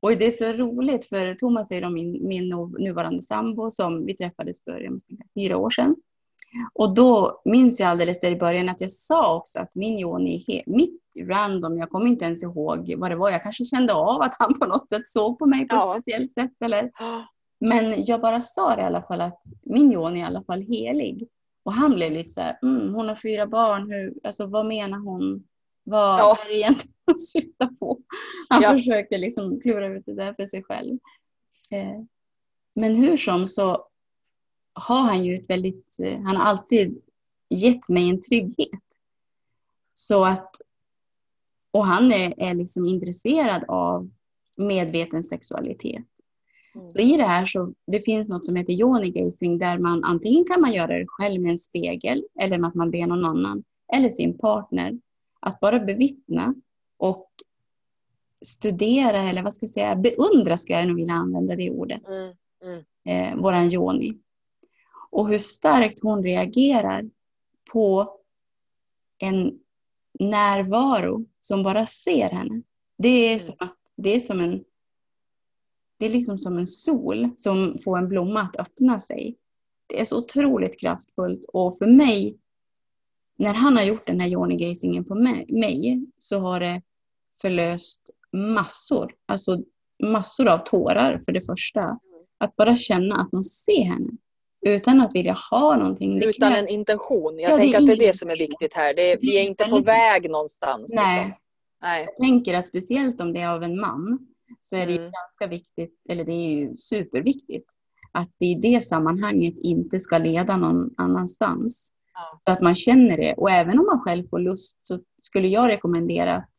Och 0.02 0.16
det 0.16 0.26
är 0.26 0.30
så 0.30 0.52
roligt 0.52 1.06
för 1.06 1.34
Thomas 1.34 1.70
är 1.70 1.90
min, 1.90 2.28
min 2.28 2.48
nuvarande 2.78 3.22
sambo 3.22 3.70
som 3.70 4.06
vi 4.06 4.16
träffades 4.16 4.64
för 4.64 4.80
jag 4.80 4.92
måste 4.92 5.08
tänka, 5.08 5.24
fyra 5.34 5.56
år 5.56 5.70
sedan. 5.70 5.96
Och 6.72 6.94
då 6.94 7.40
minns 7.44 7.80
jag 7.80 7.88
alldeles 7.88 8.20
där 8.20 8.30
i 8.30 8.36
början 8.36 8.68
att 8.68 8.80
jag 8.80 8.90
sa 8.90 9.36
också 9.36 9.60
att 9.60 9.74
min 9.74 9.98
Joni 9.98 10.44
är 10.46 10.62
mitt 10.66 11.00
random, 11.28 11.78
jag 11.78 11.90
kommer 11.90 12.06
inte 12.06 12.24
ens 12.24 12.42
ihåg 12.42 12.94
vad 12.96 13.10
det 13.10 13.16
var. 13.16 13.30
Jag 13.30 13.42
kanske 13.42 13.64
kände 13.64 13.94
av 13.94 14.22
att 14.22 14.36
han 14.38 14.58
på 14.58 14.66
något 14.66 14.88
sätt 14.88 15.06
såg 15.06 15.38
på 15.38 15.46
mig 15.46 15.68
på 15.68 15.76
ja. 15.76 15.96
ett 15.96 16.02
speciellt 16.02 16.32
sätt. 16.32 16.52
Eller... 16.64 16.90
Men 17.62 18.02
jag 18.02 18.20
bara 18.20 18.40
sa 18.40 18.76
det 18.76 18.82
i 18.82 18.84
alla 18.84 19.02
fall 19.02 19.20
att 19.20 19.42
min 19.62 19.92
Joni 19.92 20.20
är 20.20 20.24
i 20.24 20.26
alla 20.26 20.42
fall 20.42 20.62
helig. 20.62 21.28
Och 21.62 21.72
han 21.72 21.94
blev 21.94 22.12
lite 22.12 22.28
så 22.28 22.40
här, 22.40 22.58
mm, 22.62 22.94
hon 22.94 23.08
har 23.08 23.16
fyra 23.16 23.46
barn, 23.46 23.90
hur, 23.90 24.14
alltså, 24.24 24.46
vad 24.46 24.66
menar 24.66 24.98
hon? 24.98 25.48
Vad 25.82 26.20
ja. 26.20 26.36
är 26.44 26.48
det 26.48 26.56
egentligen 26.56 26.94
hon 27.06 27.18
syftar 27.18 27.66
på? 27.66 28.00
Han 28.48 28.62
ja. 28.62 28.70
försökte 28.70 29.18
liksom 29.18 29.60
klura 29.60 29.86
ut 29.86 30.06
det 30.06 30.14
där 30.14 30.34
för 30.34 30.46
sig 30.46 30.62
själv. 30.62 30.98
Eh, 31.70 32.00
men 32.74 32.94
hur 32.94 33.16
som 33.16 33.48
så 33.48 33.86
har 34.72 35.00
han 35.00 35.24
ju 35.24 35.36
ett 35.36 35.50
väldigt, 35.50 35.96
eh, 36.02 36.20
han 36.20 36.36
har 36.36 36.44
alltid 36.44 37.02
gett 37.48 37.88
mig 37.88 38.10
en 38.10 38.20
trygghet. 38.20 38.84
Så 39.94 40.24
att, 40.24 40.54
och 41.70 41.86
han 41.86 42.12
är, 42.12 42.34
är 42.40 42.54
liksom 42.54 42.86
intresserad 42.86 43.64
av 43.68 44.10
medveten 44.56 45.24
sexualitet. 45.24 46.09
Mm. 46.74 46.88
Så 46.88 46.98
i 46.98 47.16
det 47.16 47.24
här 47.24 47.46
så 47.46 47.74
det 47.86 48.00
finns 48.00 48.28
något 48.28 48.44
som 48.44 48.56
heter 48.56 48.72
yoni 48.72 49.10
gazing 49.10 49.58
där 49.58 49.78
man 49.78 50.04
antingen 50.04 50.44
kan 50.44 50.60
man 50.60 50.72
göra 50.72 50.98
det 50.98 51.06
själv 51.08 51.42
med 51.42 51.50
en 51.50 51.58
spegel 51.58 52.24
eller 52.40 52.58
med 52.58 52.68
att 52.68 52.74
man 52.74 52.90
ber 52.90 53.06
någon 53.06 53.24
annan 53.24 53.64
eller 53.92 54.08
sin 54.08 54.38
partner 54.38 54.98
att 55.40 55.60
bara 55.60 55.78
bevittna 55.78 56.54
och 56.96 57.30
studera 58.42 59.22
eller 59.22 59.42
vad 59.42 59.54
ska 59.54 59.64
jag 59.64 59.70
säga, 59.70 59.96
beundra 59.96 60.56
ska 60.56 60.72
jag 60.72 60.88
nog 60.88 60.96
vilja 60.96 61.14
använda 61.14 61.56
det 61.56 61.70
ordet. 61.70 62.02
Mm. 62.08 62.34
Mm. 62.62 62.84
Eh, 63.04 63.42
våran 63.42 63.72
yoni. 63.72 64.18
Och 65.10 65.28
hur 65.28 65.38
starkt 65.38 66.02
hon 66.02 66.22
reagerar 66.22 67.10
på 67.72 68.16
en 69.18 69.60
närvaro 70.18 71.24
som 71.40 71.62
bara 71.62 71.86
ser 71.86 72.28
henne. 72.28 72.62
Det 72.98 73.08
är 73.08 73.28
mm. 73.28 73.40
som 73.40 73.56
att 73.58 73.76
det 73.96 74.14
är 74.14 74.20
som 74.20 74.40
en 74.40 74.64
det 76.00 76.06
är 76.06 76.10
liksom 76.10 76.38
som 76.38 76.58
en 76.58 76.66
sol 76.66 77.30
som 77.36 77.78
får 77.84 77.98
en 77.98 78.08
blomma 78.08 78.40
att 78.40 78.56
öppna 78.56 79.00
sig. 79.00 79.36
Det 79.86 80.00
är 80.00 80.04
så 80.04 80.18
otroligt 80.18 80.80
kraftfullt 80.80 81.44
och 81.48 81.78
för 81.78 81.86
mig, 81.86 82.38
när 83.36 83.54
han 83.54 83.76
har 83.76 83.82
gjort 83.82 84.06
den 84.06 84.20
här 84.20 84.28
yoni 84.28 85.04
på 85.08 85.14
mig, 85.14 86.06
så 86.18 86.38
har 86.38 86.60
det 86.60 86.82
förlöst 87.40 88.10
massor, 88.32 89.14
alltså 89.26 89.62
massor 90.02 90.48
av 90.48 90.58
tårar 90.58 91.22
för 91.24 91.32
det 91.32 91.40
första. 91.40 91.98
Att 92.38 92.56
bara 92.56 92.76
känna 92.76 93.20
att 93.20 93.32
man 93.32 93.44
ser 93.44 93.84
henne 93.84 94.10
utan 94.66 95.00
att 95.00 95.14
vilja 95.14 95.36
ha 95.50 95.76
någonting. 95.76 96.18
Det 96.18 96.26
utan 96.26 96.52
krävs. 96.52 96.68
en 96.68 96.74
intention. 96.74 97.38
Jag 97.38 97.52
ja, 97.52 97.56
tänker 97.56 97.78
att 97.78 97.86
det 97.86 97.92
är 97.92 97.96
det 97.96 98.18
som 98.18 98.30
är 98.30 98.36
viktigt 98.36 98.74
här. 98.74 98.94
Det 98.94 99.12
är, 99.12 99.18
vi 99.20 99.38
är 99.38 99.42
inte 99.42 99.64
på 99.64 99.78
väg 99.78 100.30
någonstans. 100.30 100.92
Nej. 100.94 101.24
Liksom. 101.24 101.40
Nej. 101.82 102.04
Jag 102.04 102.16
tänker 102.16 102.54
att 102.54 102.68
speciellt 102.68 103.20
om 103.20 103.32
det 103.32 103.40
är 103.40 103.48
av 103.48 103.62
en 103.62 103.80
man 103.80 104.29
så 104.60 104.76
är 104.76 104.86
det 104.86 104.96
mm. 104.96 105.12
ganska 105.12 105.46
viktigt, 105.46 105.94
eller 106.08 106.24
det 106.24 106.32
är 106.32 106.50
ju 106.50 106.76
superviktigt, 106.76 107.68
att 108.12 108.30
det 108.38 108.46
i 108.46 108.54
det 108.54 108.80
sammanhanget 108.80 109.54
inte 109.58 109.98
ska 109.98 110.18
leda 110.18 110.56
någon 110.56 110.94
annanstans. 110.96 111.92
Så 112.44 112.52
att 112.52 112.60
man 112.60 112.74
känner 112.74 113.16
det. 113.16 113.34
Och 113.34 113.50
även 113.50 113.78
om 113.78 113.86
man 113.86 114.00
själv 114.00 114.28
får 114.28 114.38
lust 114.38 114.86
så 114.86 115.00
skulle 115.18 115.48
jag 115.48 115.68
rekommendera 115.68 116.36
att 116.36 116.50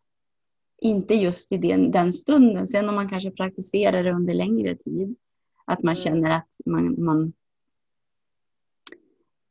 inte 0.81 1.15
just 1.15 1.51
i 1.51 1.57
den, 1.57 1.91
den 1.91 2.13
stunden, 2.13 2.67
sen 2.67 2.89
om 2.89 2.95
man 2.95 3.09
kanske 3.09 3.31
praktiserar 3.31 4.03
det 4.03 4.11
under 4.11 4.33
längre 4.33 4.75
tid, 4.75 5.15
att 5.65 5.83
man 5.83 5.89
mm. 5.89 5.95
känner 5.95 6.29
att 6.29 6.57
man, 6.65 7.03
man, 7.03 7.33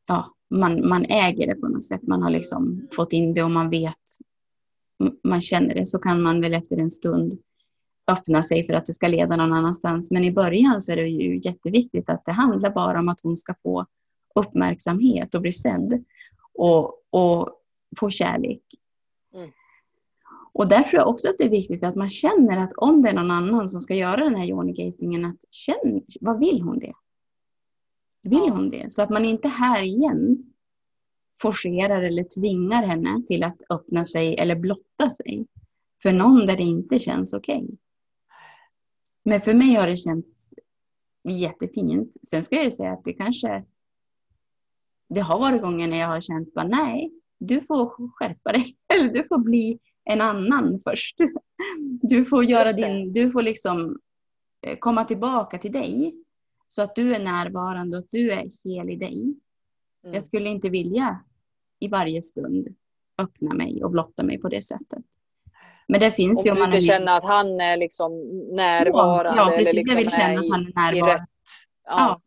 ja, 0.09 0.35
man, 0.51 0.89
man 0.89 1.05
äger 1.05 1.47
det 1.47 1.55
på 1.55 1.69
något 1.69 1.85
sätt. 1.85 2.03
Man 2.03 2.23
har 2.23 2.31
liksom 2.31 2.67
mm. 2.67 2.89
fått 2.93 3.13
in 3.13 3.35
det 3.35 3.43
och 3.43 3.51
man 3.51 3.71
vet, 3.71 3.95
man 5.25 5.41
känner 5.41 5.75
det, 5.75 5.87
så 5.87 5.99
kan 5.99 6.23
man 6.23 6.41
väl 6.41 6.55
efter 6.55 6.77
en 6.77 6.91
stund 6.91 7.39
öppna 8.11 8.43
sig 8.43 8.67
för 8.67 8.73
att 8.73 8.87
det 8.87 8.93
ska 8.93 9.09
leda 9.09 9.37
någon 9.37 9.53
annanstans. 9.53 10.11
Men 10.11 10.25
i 10.25 10.33
början 10.33 10.81
så 10.81 10.93
är 10.93 10.97
det 10.97 11.09
ju 11.09 11.41
jätteviktigt 11.43 12.11
att 12.11 12.25
det 12.25 12.33
handlar 12.33 12.71
bara 12.71 12.99
om 12.99 13.09
att 13.09 13.21
hon 13.21 13.37
ska 13.37 13.55
få 13.63 13.87
uppmärksamhet 14.35 15.35
och 15.35 15.43
bli 15.43 15.53
sedd 15.53 16.05
och, 16.55 17.03
och 17.11 17.49
få 18.01 18.11
kärlek. 18.11 18.63
Mm. 19.35 19.51
Och 20.53 20.69
där 20.69 20.83
tror 20.83 21.01
jag 21.01 21.09
också 21.09 21.29
att 21.29 21.39
det 21.39 21.45
är 21.45 21.51
viktigt 21.51 21.85
att 21.85 21.95
man 21.95 22.09
känner 22.09 22.59
att 22.59 22.73
om 22.73 23.03
det 23.03 23.09
är 23.09 23.15
någon 23.15 23.31
annan 23.31 23.69
som 23.69 23.81
ska 23.81 23.95
göra 23.95 24.25
den 24.25 24.35
här 24.35 24.49
yoni 24.49 24.89
att 25.25 25.55
känn, 25.55 26.03
vad 26.21 26.39
vill 26.39 26.61
hon 26.61 26.79
det? 26.79 26.93
Vill 28.23 28.51
hon 28.51 28.71
det? 28.71 28.93
Så 28.93 29.03
att 29.03 29.11
man 29.11 29.25
inte 29.25 29.49
här 29.49 29.83
igen 29.83 30.53
forcerar 31.41 32.03
eller 32.03 32.25
tvingar 32.25 32.87
henne 32.87 33.23
till 33.27 33.43
att 33.43 33.63
öppna 33.71 34.05
sig 34.05 34.37
eller 34.37 34.57
blotta 34.57 35.11
sig 35.11 35.47
för 36.03 36.13
någon 36.13 36.47
där 36.47 36.57
det 36.57 36.63
inte 36.63 36.99
känns 36.99 37.35
okej. 37.35 37.65
Okay. 37.65 37.77
Men 39.23 39.41
för 39.41 39.55
mig 39.55 39.75
har 39.75 39.87
det 39.87 39.97
känts 39.97 40.55
jättefint. 41.29 42.17
Sen 42.29 42.43
ska 42.43 42.57
jag 42.57 42.73
säga 42.73 42.93
att 42.93 43.05
det 43.05 43.13
kanske... 43.13 43.65
Det 45.09 45.21
har 45.21 45.41
varit 45.41 45.63
gånger 45.63 45.89
när 45.89 45.97
jag 45.97 46.09
har 46.09 46.21
känt 46.21 46.55
bara 46.55 46.67
nej, 46.67 47.13
du 47.39 47.61
får 47.61 48.11
skärpa 48.11 48.53
dig. 48.53 48.77
Eller 48.95 49.13
du 49.13 49.25
får 49.25 49.39
bli 49.39 49.79
en 50.05 50.21
annan 50.21 50.79
först. 50.79 51.19
Du 52.03 52.25
får 52.25 52.45
göra 52.45 52.73
din... 52.73 53.13
Du 53.13 53.31
får 53.31 53.43
liksom 53.43 53.99
eh, 54.67 54.79
komma 54.79 55.05
tillbaka 55.05 55.59
till 55.59 55.73
dig. 55.73 56.15
Så 56.69 56.83
att 56.83 56.95
du 56.95 57.15
är 57.15 57.25
närvarande 57.25 57.97
och 57.97 58.05
att 58.05 58.11
du 58.11 58.31
är 58.33 58.49
hel 58.65 58.91
i 58.91 58.97
dig. 58.97 59.23
Mm. 60.03 60.15
Jag 60.15 60.23
skulle 60.23 60.49
inte 60.49 60.69
vilja 60.69 61.25
i 61.79 61.89
varje 61.89 62.23
stund 62.23 62.69
öppna 63.19 63.55
mig 63.55 63.85
och 63.85 63.91
blotta 63.91 64.23
mig 64.23 64.39
på 64.39 64.49
det 64.49 64.63
sättet. 64.63 65.05
Men 65.91 66.01
det 66.01 66.11
finns 66.11 66.39
om 66.39 66.45
det 66.45 66.51
om 66.51 66.59
man 66.59 66.69
inte 66.69 66.81
känner 66.81 67.17
att 67.17 67.25
han 67.25 67.61
är 67.61 67.77
liksom 67.77 68.13
närvarande. 68.53 69.41
Ja, 69.41 69.53
precis. 69.57 69.69
Eller 69.69 69.77
liksom 69.77 69.97
jag 69.97 70.05
vill 70.05 70.11
känna 70.11 70.41
att 70.41 70.51
han 70.51 70.61
är 70.61 70.93
närvarande. 70.93 71.15
Rätt, 71.15 71.29
ja. 71.85 71.95
ja. 71.97 72.21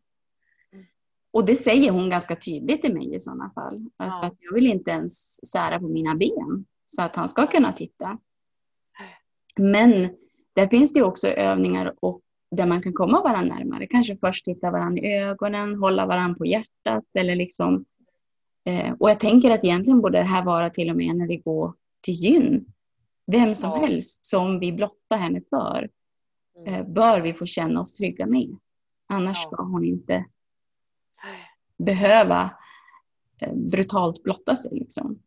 Och 1.34 1.46
det 1.46 1.56
säger 1.56 1.92
hon 1.92 2.10
ganska 2.10 2.36
tydligt 2.36 2.82
till 2.82 2.94
mig 2.94 3.16
i 3.16 3.20
sådana 3.20 3.52
fall. 3.56 3.90
Alltså 3.98 4.24
ja. 4.24 4.28
att 4.28 4.34
jag 4.40 4.54
vill 4.54 4.68
inte 4.68 4.92
ens 4.92 5.46
sära 5.52 5.80
på 5.80 5.88
mina 5.88 6.16
ben 6.16 6.66
så 6.86 7.02
att 7.02 7.16
han 7.16 7.30
ska 7.30 7.48
kunna 7.48 7.74
titta. 7.74 8.18
Men 9.58 10.10
där 10.56 10.68
finns 10.68 10.94
det 10.94 11.04
också 11.04 11.28
övningar 11.28 11.94
och 12.00 12.22
där 12.52 12.68
man 12.68 12.82
kan 12.82 12.94
komma 12.94 13.22
varandra 13.22 13.56
närmare. 13.56 13.88
Kanske 13.88 14.18
först 14.18 14.46
titta 14.46 14.72
varandra 14.72 15.04
i 15.04 15.18
ögonen, 15.18 15.76
hålla 15.76 16.06
varandra 16.06 16.38
på 16.38 16.46
hjärtat 16.46 17.04
eller 17.14 17.36
liksom. 17.36 17.86
Eh, 18.66 18.94
och 19.00 19.10
jag 19.10 19.20
tänker 19.20 19.52
att 19.52 19.64
egentligen 19.64 20.02
borde 20.02 20.18
det 20.18 20.24
här 20.24 20.46
vara 20.46 20.70
till 20.70 20.90
och 20.90 20.96
med 20.96 21.16
när 21.16 21.28
vi 21.28 21.38
går 21.38 21.74
till 22.02 22.14
gyn. 22.14 22.73
Vem 23.26 23.56
som 23.56 23.70
ja. 23.70 23.78
helst 23.78 24.26
som 24.26 24.60
vi 24.60 24.72
blottar 24.72 25.18
henne 25.18 25.42
för 25.50 25.90
mm. 26.58 26.74
eh, 26.74 26.88
bör 26.88 27.22
vi 27.22 27.34
få 27.34 27.46
känna 27.46 27.82
oss 27.82 27.94
trygga 27.94 28.26
med. 28.26 28.58
Annars 29.08 29.38
ja. 29.44 29.50
ska 29.52 29.64
hon 29.64 29.86
inte 29.86 30.26
behöva 31.78 32.52
eh, 33.42 33.54
brutalt 33.54 34.24
blotta 34.24 34.56
sig. 34.56 34.72
Liksom. 34.80 35.20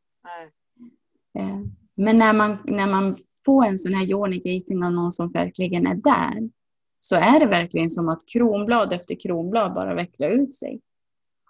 Eh, 1.39 1.61
men 1.95 2.17
när 2.17 2.33
man, 2.33 2.59
när 2.65 2.87
man 2.87 3.17
får 3.45 3.65
en 3.67 3.79
sån 3.79 3.95
här 3.95 4.11
yoni 4.11 4.61
av 4.85 4.93
någon 4.93 5.13
som 5.13 5.33
verkligen 5.33 5.87
är 5.87 5.95
där 5.95 6.51
så 6.99 7.17
är 7.17 7.41
det 7.41 7.47
verkligen 7.47 7.91
som 7.91 8.09
att 8.09 8.29
kronblad 8.33 8.93
efter 8.93 9.21
kronblad 9.21 9.75
bara 9.75 9.95
vecklar 9.95 10.29
ut 10.29 10.55
sig. 10.55 10.81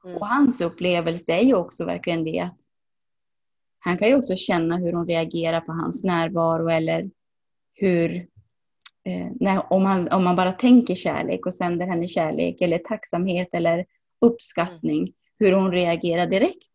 Mm. 0.04 0.16
Och 0.16 0.26
hans 0.26 0.60
upplevelse 0.60 1.32
är 1.32 1.42
ju 1.42 1.54
också 1.54 1.84
verkligen 1.84 2.24
det 2.24 2.40
att 2.40 2.60
han 3.86 3.98
kan 3.98 4.08
ju 4.08 4.16
också 4.16 4.36
känna 4.36 4.76
hur 4.76 4.92
hon 4.92 5.06
reagerar 5.06 5.60
på 5.60 5.72
hans 5.72 6.04
närvaro 6.04 6.68
eller 6.68 7.10
hur, 7.74 8.16
eh, 9.04 9.26
när, 9.40 9.72
om, 9.72 9.84
han, 9.84 10.08
om 10.08 10.24
man 10.24 10.36
bara 10.36 10.52
tänker 10.52 10.94
kärlek 10.94 11.46
och 11.46 11.54
sänder 11.54 11.86
henne 11.86 12.06
kärlek 12.06 12.60
eller 12.60 12.78
tacksamhet 12.78 13.48
eller 13.52 13.84
uppskattning, 14.20 14.98
mm. 14.98 15.12
hur 15.38 15.52
hon 15.52 15.72
reagerar 15.72 16.26
direkt. 16.26 16.68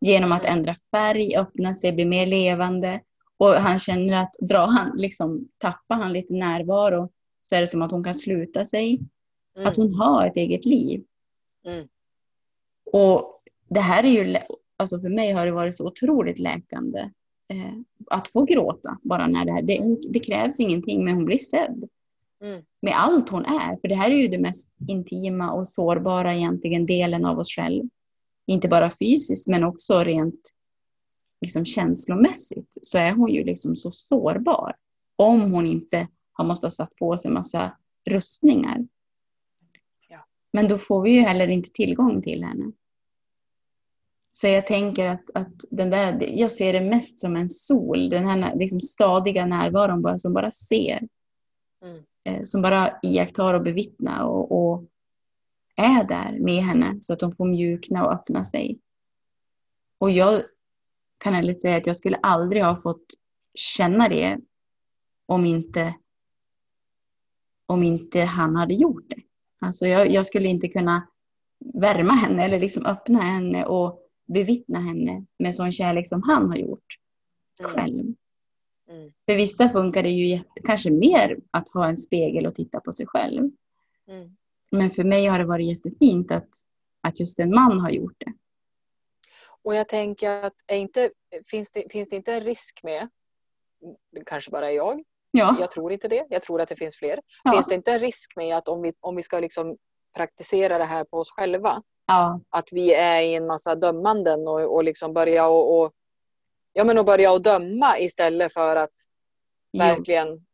Genom 0.00 0.32
att 0.32 0.44
mm. 0.44 0.58
ändra 0.58 0.74
färg, 0.90 1.36
öppna 1.36 1.74
sig, 1.74 1.92
bli 1.92 2.04
mer 2.04 2.26
levande. 2.26 3.00
Och 3.38 3.48
han 3.48 3.78
känner 3.78 4.22
att 4.22 4.32
drar 4.40 4.66
han, 4.66 4.96
liksom, 4.96 5.48
tappar 5.58 5.96
han 5.96 6.12
lite 6.12 6.34
närvaro 6.34 7.08
så 7.42 7.56
är 7.56 7.60
det 7.60 7.66
som 7.66 7.82
att 7.82 7.90
hon 7.90 8.04
kan 8.04 8.14
sluta 8.14 8.64
sig. 8.64 9.00
Mm. 9.56 9.68
Att 9.68 9.76
hon 9.76 9.94
har 9.94 10.26
ett 10.26 10.36
eget 10.36 10.64
liv. 10.64 11.04
Mm. 11.64 11.88
Och 12.92 13.42
det 13.68 13.80
här 13.80 14.04
är 14.04 14.08
ju 14.08 14.36
alltså 14.76 15.00
för 15.00 15.08
mig 15.08 15.32
har 15.32 15.46
det 15.46 15.52
varit 15.52 15.76
så 15.76 15.86
otroligt 15.86 16.38
läkande 16.38 17.00
eh, 17.48 17.72
att 18.10 18.28
få 18.28 18.44
gråta 18.44 18.98
bara 19.02 19.26
när 19.26 19.44
det 19.44 19.52
här, 19.52 19.62
det, 19.62 19.96
det 20.12 20.18
krävs 20.18 20.60
ingenting 20.60 21.04
men 21.04 21.14
hon 21.14 21.24
blir 21.24 21.38
sedd. 21.38 21.88
Mm. 22.42 22.62
Med 22.82 22.94
allt 22.96 23.28
hon 23.28 23.44
är, 23.44 23.80
för 23.80 23.88
det 23.88 23.94
här 23.94 24.10
är 24.10 24.14
ju 24.14 24.28
det 24.28 24.38
mest 24.38 24.74
intima 24.88 25.52
och 25.52 25.68
sårbara 25.68 26.34
egentligen 26.34 26.86
delen 26.86 27.24
av 27.24 27.38
oss 27.38 27.48
själv. 27.48 27.84
Inte 28.46 28.68
bara 28.68 28.90
fysiskt 28.90 29.46
men 29.46 29.64
också 29.64 29.98
rent 30.04 30.52
liksom 31.40 31.64
känslomässigt 31.64 32.78
så 32.82 32.98
är 32.98 33.12
hon 33.12 33.32
ju 33.32 33.44
liksom 33.44 33.76
så 33.76 33.90
sårbar. 33.90 34.76
Om 35.16 35.52
hon 35.52 35.66
inte 35.66 36.08
har 36.32 36.44
måste 36.44 36.66
ha 36.66 36.70
satt 36.70 36.96
på 36.96 37.16
sig 37.16 37.30
massa 37.30 37.76
rustningar. 38.10 38.86
Ja. 40.08 40.26
Men 40.52 40.68
då 40.68 40.78
får 40.78 41.02
vi 41.02 41.10
ju 41.10 41.20
heller 41.20 41.48
inte 41.48 41.70
tillgång 41.70 42.22
till 42.22 42.44
henne. 42.44 42.72
Så 44.34 44.46
jag 44.46 44.66
tänker 44.66 45.08
att, 45.08 45.30
att 45.34 45.64
den 45.70 45.90
där, 45.90 46.38
jag 46.38 46.50
ser 46.50 46.72
det 46.72 46.80
mest 46.80 47.20
som 47.20 47.36
en 47.36 47.48
sol, 47.48 48.08
den 48.10 48.26
här 48.26 48.54
liksom 48.56 48.80
stadiga 48.80 49.46
närvaron 49.46 50.02
bara, 50.02 50.18
som 50.18 50.32
bara 50.32 50.50
ser. 50.50 51.08
Mm. 51.84 52.04
Eh, 52.24 52.42
som 52.42 52.62
bara 52.62 52.98
iakttar 53.02 53.54
och 53.54 53.62
bevittnar 53.62 54.24
och, 54.24 54.52
och, 54.52 54.84
är 55.76 56.04
där 56.04 56.38
med 56.38 56.62
henne 56.62 56.96
så 57.00 57.12
att 57.12 57.20
hon 57.20 57.36
får 57.36 57.46
mjukna 57.46 58.06
och 58.06 58.12
öppna 58.12 58.44
sig. 58.44 58.78
Och 59.98 60.10
jag 60.10 60.42
kan 61.18 61.34
heller 61.34 61.52
säga 61.52 61.76
att 61.76 61.86
jag 61.86 61.96
skulle 61.96 62.16
aldrig 62.16 62.62
ha 62.62 62.76
fått 62.76 63.06
känna 63.54 64.08
det 64.08 64.38
om 65.26 65.44
inte, 65.44 65.94
om 67.66 67.82
inte 67.82 68.20
han 68.20 68.56
hade 68.56 68.74
gjort 68.74 69.04
det. 69.08 69.22
Alltså 69.60 69.86
jag, 69.86 70.10
jag 70.10 70.26
skulle 70.26 70.48
inte 70.48 70.68
kunna 70.68 71.08
värma 71.74 72.12
henne 72.12 72.44
eller 72.44 72.58
liksom 72.58 72.86
öppna 72.86 73.20
henne 73.20 73.64
och 73.64 74.01
bevittna 74.32 74.80
henne 74.80 75.24
med 75.38 75.54
sån 75.54 75.72
kärlek 75.72 76.08
som 76.08 76.22
han 76.22 76.48
har 76.48 76.56
gjort 76.56 76.86
mm. 77.58 77.70
själv. 77.70 78.14
Mm. 78.88 79.12
För 79.28 79.36
vissa 79.36 79.68
funkar 79.68 80.02
det 80.02 80.10
ju 80.10 80.40
kanske 80.64 80.90
mer 80.90 81.38
att 81.50 81.68
ha 81.68 81.88
en 81.88 81.96
spegel 81.96 82.46
och 82.46 82.54
titta 82.54 82.80
på 82.80 82.92
sig 82.92 83.06
själv. 83.06 83.50
Mm. 84.08 84.36
Men 84.70 84.90
för 84.90 85.04
mig 85.04 85.26
har 85.26 85.38
det 85.38 85.44
varit 85.44 85.66
jättefint 85.66 86.30
att, 86.30 86.48
att 87.00 87.20
just 87.20 87.38
en 87.38 87.54
man 87.54 87.80
har 87.80 87.90
gjort 87.90 88.14
det. 88.18 88.32
Och 89.62 89.74
jag 89.74 89.88
tänker 89.88 90.44
att 90.44 90.54
inte, 90.72 91.10
finns, 91.46 91.70
det, 91.70 91.92
finns 91.92 92.08
det 92.08 92.16
inte 92.16 92.34
en 92.34 92.40
risk 92.40 92.80
med, 92.82 93.08
det 94.10 94.24
kanske 94.26 94.50
bara 94.50 94.70
är 94.70 94.74
jag, 94.76 95.02
ja. 95.30 95.56
jag 95.60 95.70
tror 95.70 95.92
inte 95.92 96.08
det, 96.08 96.26
jag 96.30 96.42
tror 96.42 96.60
att 96.60 96.68
det 96.68 96.76
finns 96.76 96.96
fler. 96.96 97.20
Ja. 97.44 97.52
Finns 97.52 97.66
det 97.66 97.74
inte 97.74 97.92
en 97.92 97.98
risk 97.98 98.36
med 98.36 98.56
att 98.56 98.68
om 98.68 98.82
vi, 98.82 98.92
om 99.00 99.16
vi 99.16 99.22
ska 99.22 99.40
liksom 99.40 99.76
praktisera 100.16 100.78
det 100.78 100.84
här 100.84 101.04
på 101.04 101.16
oss 101.16 101.30
själva, 101.30 101.82
ja. 102.06 102.40
att 102.50 102.68
vi 102.72 102.94
är 102.94 103.20
i 103.20 103.34
en 103.34 103.46
massa 103.46 103.74
dömanden 103.74 104.48
och, 104.48 104.74
och 104.74 104.84
liksom 104.84 105.14
börja 105.14 105.46
och, 105.46 105.80
och, 105.80 105.92
ja, 106.72 106.84
men 106.84 106.98
och 106.98 107.04
börja 107.04 107.32
och 107.32 107.42
döma 107.42 107.98
istället 107.98 108.52
för 108.52 108.76
att 108.76 108.90
verkligen 109.78 110.46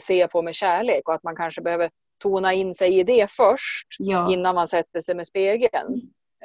se 0.00 0.28
på 0.28 0.42
med 0.42 0.54
kärlek 0.54 1.08
och 1.08 1.14
att 1.14 1.22
man 1.22 1.36
kanske 1.36 1.62
behöver 1.62 1.90
tona 2.18 2.52
in 2.52 2.74
sig 2.74 2.98
i 2.98 3.02
det 3.02 3.30
först 3.30 3.86
ja. 3.98 4.32
innan 4.32 4.54
man 4.54 4.68
sätter 4.68 5.00
sig 5.00 5.14
med 5.14 5.26
spegeln. 5.26 6.00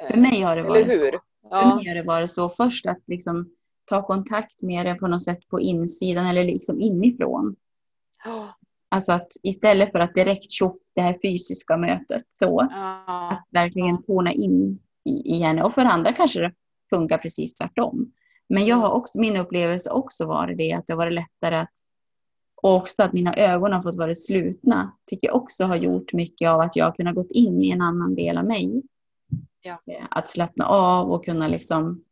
För 0.08 0.16
mig 0.16 0.40
har 0.40 0.56
det 0.56 0.62
varit 0.62 0.86
Eller 0.86 0.98
hur? 0.98 1.10
Så. 1.10 1.20
Ja. 1.42 1.60
För 1.60 1.76
mig 1.76 1.88
har 1.88 1.94
det 1.94 2.02
varit 2.02 2.30
så 2.30 2.48
först 2.48 2.86
att 2.86 3.02
liksom 3.06 3.50
ta 3.84 4.06
kontakt 4.06 4.62
med 4.62 4.86
det 4.86 4.94
på 4.94 5.06
något 5.06 5.22
sätt 5.22 5.48
på 5.48 5.60
insidan 5.60 6.26
eller 6.26 6.44
liksom 6.44 6.80
inifrån. 6.80 7.56
Alltså 8.92 9.12
att 9.12 9.28
istället 9.42 9.92
för 9.92 9.98
att 9.98 10.14
direkt 10.14 10.50
tjoff 10.50 10.74
det 10.94 11.00
här 11.00 11.18
fysiska 11.22 11.76
mötet 11.76 12.22
så. 12.32 12.68
Ja. 12.70 13.04
Att 13.32 13.46
verkligen 13.50 14.02
tona 14.02 14.32
in 14.32 14.78
i, 15.04 15.34
i 15.34 15.42
henne. 15.42 15.62
Och 15.62 15.72
för 15.72 15.84
andra 15.84 16.12
kanske 16.12 16.40
det 16.40 16.52
funkar 16.90 17.18
precis 17.18 17.54
tvärtom. 17.54 18.12
Men 18.48 18.66
jag 18.66 18.76
har 18.76 18.90
också, 18.90 19.18
min 19.18 19.36
upplevelse 19.36 19.90
också 19.90 20.26
varit 20.26 20.58
det 20.58 20.72
att 20.72 20.86
det 20.86 20.92
har 20.92 20.98
varit 20.98 21.14
lättare 21.14 21.56
att 21.56 21.72
och 22.62 22.76
också 22.76 23.02
att 23.02 23.12
mina 23.12 23.34
ögon 23.34 23.72
har 23.72 23.82
fått 23.82 23.96
vara 23.96 24.14
slutna 24.14 24.92
tycker 25.06 25.28
jag 25.28 25.36
också 25.36 25.64
har 25.64 25.76
gjort 25.76 26.12
mycket 26.12 26.48
av 26.48 26.60
att 26.60 26.76
jag 26.76 26.84
har 26.84 26.92
kunnat 26.92 27.14
gå 27.14 27.26
in 27.30 27.62
i 27.62 27.70
en 27.70 27.80
annan 27.80 28.14
del 28.14 28.38
av 28.38 28.44
mig. 28.44 28.82
Ja. 29.62 29.82
Eh, 29.86 30.04
att 30.10 30.28
slappna 30.28 30.66
av 30.66 31.12
och 31.12 31.24
kunna 31.24 31.48
liksom, 31.48 32.04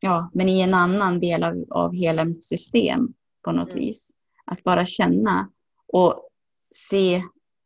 ja, 0.00 0.30
men 0.34 0.48
i 0.48 0.60
en 0.60 0.74
annan 0.74 1.20
del 1.20 1.44
av, 1.44 1.64
av 1.70 1.94
hela 1.94 2.24
mitt 2.24 2.44
system 2.44 3.14
på 3.44 3.52
något 3.52 3.72
mm. 3.72 3.84
vis. 3.84 4.10
Att 4.44 4.62
bara 4.62 4.86
känna 4.86 5.48
och 5.94 6.28
se 6.74 7.22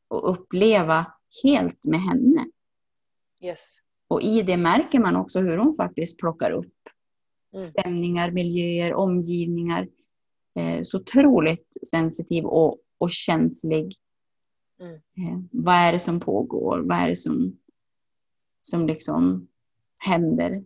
och 0.08 0.32
uppleva 0.32 1.12
helt 1.42 1.84
med 1.84 2.00
henne. 2.00 2.46
Yes. 3.40 3.76
Och 4.08 4.22
i 4.22 4.42
det 4.42 4.56
märker 4.56 4.98
man 4.98 5.16
också 5.16 5.40
hur 5.40 5.56
hon 5.56 5.74
faktiskt 5.74 6.18
plockar 6.18 6.50
upp 6.50 6.74
mm. 7.52 7.64
stämningar, 7.64 8.30
miljöer, 8.30 8.94
omgivningar 8.94 9.88
eh, 10.54 10.82
så 10.82 10.98
otroligt 10.98 11.76
sensitiv 11.90 12.44
och, 12.44 12.78
och 12.98 13.10
känslig. 13.10 13.94
Mm. 14.80 14.94
Eh, 14.94 15.40
vad 15.50 15.74
är 15.74 15.92
det 15.92 15.98
som 15.98 16.20
pågår? 16.20 16.78
Vad 16.78 16.98
är 16.98 17.08
det 17.08 17.16
som, 17.16 17.58
som 18.60 18.86
liksom 18.86 19.48
händer? 19.98 20.64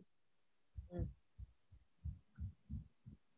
Mm. 0.90 1.08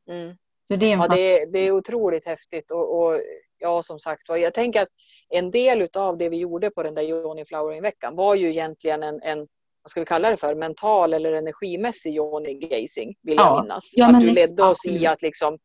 mm. 0.07 0.37
Så 0.69 0.77
det, 0.77 0.93
är 0.93 0.97
ja, 0.97 1.09
det, 1.09 1.21
är, 1.21 1.47
det 1.47 1.59
är 1.59 1.71
otroligt 1.71 2.27
häftigt. 2.27 2.71
Och, 2.71 3.03
och, 3.03 3.21
ja, 3.65 3.83
som 3.83 4.01
sagt 4.01 4.23
jag 4.29 4.55
tänker 4.55 4.83
att 4.83 4.89
en 5.29 5.51
del 5.51 5.89
av 5.95 6.19
det 6.19 6.29
vi 6.29 6.37
gjorde 6.37 6.71
på 6.71 6.83
den 6.83 6.95
där 6.95 7.03
Joni 7.03 7.45
Flowering-veckan 7.45 8.17
var 8.17 8.35
ju 8.35 8.49
egentligen 8.49 9.03
en, 9.03 9.23
en 9.23 9.39
vad 9.83 9.91
ska 9.91 10.01
vi 10.01 10.07
kalla 10.07 10.31
det 10.31 10.37
för, 10.37 10.55
mental 10.55 11.15
eller 11.15 11.33
energimässig 11.33 12.15
Joni 12.15 12.55
Gazing, 12.55 13.15
vill 13.23 13.37
jag 13.37 13.63
minnas. 13.63 13.93
Ja, 13.97 14.09
att 14.11 14.21
du 14.21 14.31
ledde 14.31 14.63
oss 14.63 14.87
i 14.87 15.07
att 15.07 15.23
liksom 15.23 15.59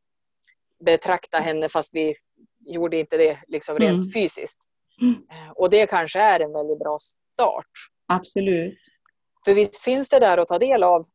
betrakta 0.85 1.37
henne 1.37 1.69
fast 1.69 1.95
vi 1.95 2.15
gjorde 2.65 2.97
inte 2.97 3.17
det 3.17 3.39
liksom 3.47 3.77
rent 3.77 3.93
mm. 3.93 4.11
fysiskt. 4.11 4.59
Mm. 5.01 5.13
Eh, 5.13 5.51
och 5.55 5.69
det 5.69 5.87
kanske 5.87 6.19
är 6.19 6.39
en 6.39 6.53
väldigt 6.53 6.79
bra 6.79 6.97
start. 7.33 7.71
Absolut. 8.07 8.79
För 9.45 9.53
visst 9.53 9.81
finns 9.81 10.09
det 10.09 10.19
där 10.19 10.37
att 10.37 10.47
ta 10.47 10.59
del 10.59 10.83
av. 10.83 11.05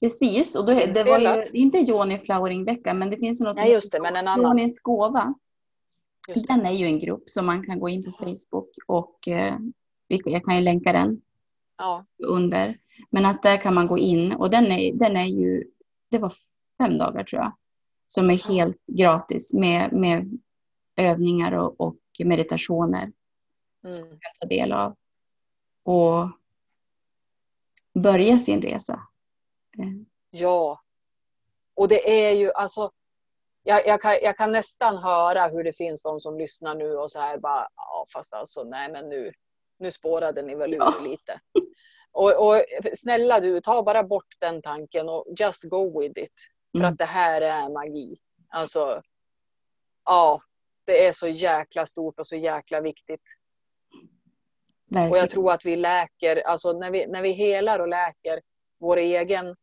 Precis, 0.00 0.56
och 0.56 0.66
då, 0.66 0.72
det 0.72 1.04
var 1.04 1.18
ju 1.18 1.44
inte 1.52 1.78
Joni 1.78 2.18
Flowering-vecka 2.18 2.94
men 2.94 3.10
det 3.10 3.16
finns 3.16 3.40
något 3.40 3.56
Nej, 3.56 3.72
just 3.72 3.92
det, 3.92 4.00
men 4.00 4.16
en 4.16 4.28
annan. 4.28 4.58
Jonis 4.58 4.80
gåva. 4.80 5.34
Den 6.48 6.66
är 6.66 6.72
ju 6.72 6.86
en 6.86 6.98
grupp 6.98 7.30
som 7.30 7.46
man 7.46 7.66
kan 7.66 7.80
gå 7.80 7.88
in 7.88 8.04
på 8.04 8.10
Facebook 8.10 8.68
och 8.86 9.28
eh, 9.28 9.56
jag 10.08 10.44
kan 10.44 10.56
ju 10.56 10.60
länka 10.60 10.92
den 10.92 11.20
ja. 11.78 12.04
under. 12.18 12.78
Men 13.10 13.26
att 13.26 13.42
där 13.42 13.56
kan 13.56 13.74
man 13.74 13.86
gå 13.86 13.98
in 13.98 14.32
och 14.32 14.50
den 14.50 14.66
är, 14.66 14.92
den 14.94 15.16
är 15.16 15.26
ju, 15.26 15.64
det 16.08 16.18
var 16.18 16.32
fem 16.78 16.98
dagar 16.98 17.24
tror 17.24 17.42
jag 17.42 17.52
som 18.12 18.30
är 18.30 18.48
helt 18.48 18.86
gratis 18.86 19.54
med, 19.54 19.92
med 19.92 20.38
övningar 20.96 21.52
och, 21.52 21.80
och 21.80 21.96
meditationer 22.24 23.02
mm. 23.02 23.90
som 23.90 24.08
man 24.08 24.18
kan 24.18 24.32
ta 24.40 24.46
del 24.46 24.72
av. 24.72 24.96
Och 25.82 26.28
börja 27.94 28.38
sin 28.38 28.62
resa. 28.62 29.06
Eh. 29.78 29.92
Ja. 30.30 30.82
Och 31.74 31.88
det 31.88 32.26
är 32.26 32.32
ju 32.32 32.52
alltså 32.52 32.90
jag, 33.62 33.86
jag, 33.86 34.02
kan, 34.02 34.18
jag 34.22 34.36
kan 34.36 34.52
nästan 34.52 34.96
höra 34.96 35.48
hur 35.48 35.64
det 35.64 35.76
finns 35.76 36.02
de 36.02 36.20
som 36.20 36.38
lyssnar 36.38 36.74
nu 36.74 36.96
och 36.96 37.10
så 37.10 37.20
här 37.20 37.38
bara, 37.38 37.68
ja 37.76 38.06
fast 38.12 38.34
alltså 38.34 38.64
nej 38.64 38.92
men 38.92 39.08
nu, 39.08 39.32
nu 39.78 39.92
spårade 39.92 40.42
ni 40.42 40.54
väl 40.54 40.74
ur 40.74 40.78
ja. 40.78 40.94
lite. 41.02 41.40
Och, 42.12 42.48
och, 42.48 42.64
snälla 42.94 43.40
du, 43.40 43.60
ta 43.60 43.82
bara 43.82 44.04
bort 44.04 44.36
den 44.38 44.62
tanken 44.62 45.08
och 45.08 45.26
just 45.38 45.64
go 45.64 46.00
with 46.00 46.20
it. 46.20 46.34
För 46.72 46.78
mm. 46.78 46.92
att 46.92 46.98
det 46.98 47.04
här 47.04 47.40
är 47.40 47.68
magi. 47.68 48.18
Alltså, 48.48 49.02
ja, 50.04 50.40
det 50.84 51.06
är 51.06 51.12
så 51.12 51.28
jäkla 51.28 51.86
stort 51.86 52.18
och 52.18 52.26
så 52.26 52.36
jäkla 52.36 52.80
viktigt. 52.80 53.22
Verkligen. 54.86 55.10
Och 55.10 55.18
jag 55.18 55.30
tror 55.30 55.52
att 55.52 55.64
vi 55.64 55.76
läker, 55.76 56.36
alltså 56.36 56.72
när 56.72 56.90
vi, 56.90 57.06
när 57.06 57.22
vi 57.22 57.30
helar 57.30 57.78
och 57.78 57.88
läker 57.88 58.40
vår 58.80 58.96
egen 58.96 59.56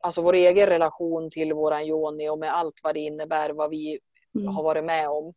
Alltså 0.00 0.22
vår 0.22 0.32
egen 0.32 0.66
relation 0.66 1.30
till 1.30 1.52
våran 1.52 1.82
yoni 1.82 2.28
och 2.28 2.38
med 2.38 2.54
allt 2.54 2.80
vad 2.82 2.94
det 2.94 3.00
innebär, 3.00 3.50
vad 3.50 3.70
vi 3.70 3.98
mm. 4.34 4.54
har 4.54 4.62
varit 4.62 4.84
med 4.84 5.08
om 5.08 5.34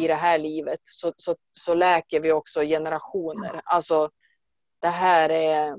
i 0.00 0.06
det 0.06 0.14
här 0.14 0.38
livet, 0.38 0.80
så, 0.82 1.12
så, 1.16 1.34
så 1.52 1.74
läker 1.74 2.20
vi 2.20 2.32
också 2.32 2.60
generationer. 2.60 3.60
Alltså 3.64 4.10
det 4.80 4.88
här 4.88 5.28
är 5.28 5.76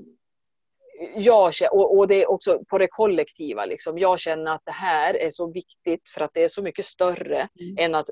jag, 1.14 1.52
och, 1.72 1.98
och 1.98 2.08
det 2.08 2.22
är 2.22 2.30
också 2.30 2.64
på 2.68 2.78
det 2.78 2.88
kollektiva. 2.88 3.64
Liksom. 3.64 3.98
Jag 3.98 4.20
känner 4.20 4.54
att 4.54 4.62
det 4.64 4.72
här 4.72 5.14
är 5.14 5.30
så 5.30 5.52
viktigt 5.52 6.08
för 6.08 6.20
att 6.20 6.30
det 6.34 6.44
är 6.44 6.48
så 6.48 6.62
mycket 6.62 6.86
större 6.86 7.48
mm. 7.60 7.76
än 7.78 7.94
att 7.94 8.10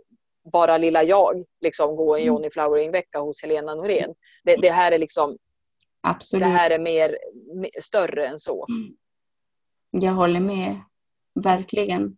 bara 0.52 0.78
lilla 0.78 1.02
jag 1.02 1.44
liksom, 1.61 1.96
gå 1.96 2.14
en 2.14 2.22
mm. 2.22 2.26
Johnny 2.26 2.50
Flowering-vecka 2.50 3.18
hos 3.18 3.42
Helena 3.42 3.74
Norén. 3.74 4.14
Det, 4.44 4.57
det, 4.57 4.70
här 4.70 4.92
är 4.92 4.98
liksom 4.98 5.38
Absolut. 6.00 6.42
Det 6.42 6.50
här 6.50 6.70
är 6.70 6.78
mer, 6.78 7.18
mer 7.54 7.81
större 7.81 8.26
än 8.26 8.38
så. 8.38 8.66
Mm. 8.68 8.96
Jag 9.90 10.12
håller 10.12 10.40
med. 10.40 10.81
Verkligen. 11.35 12.16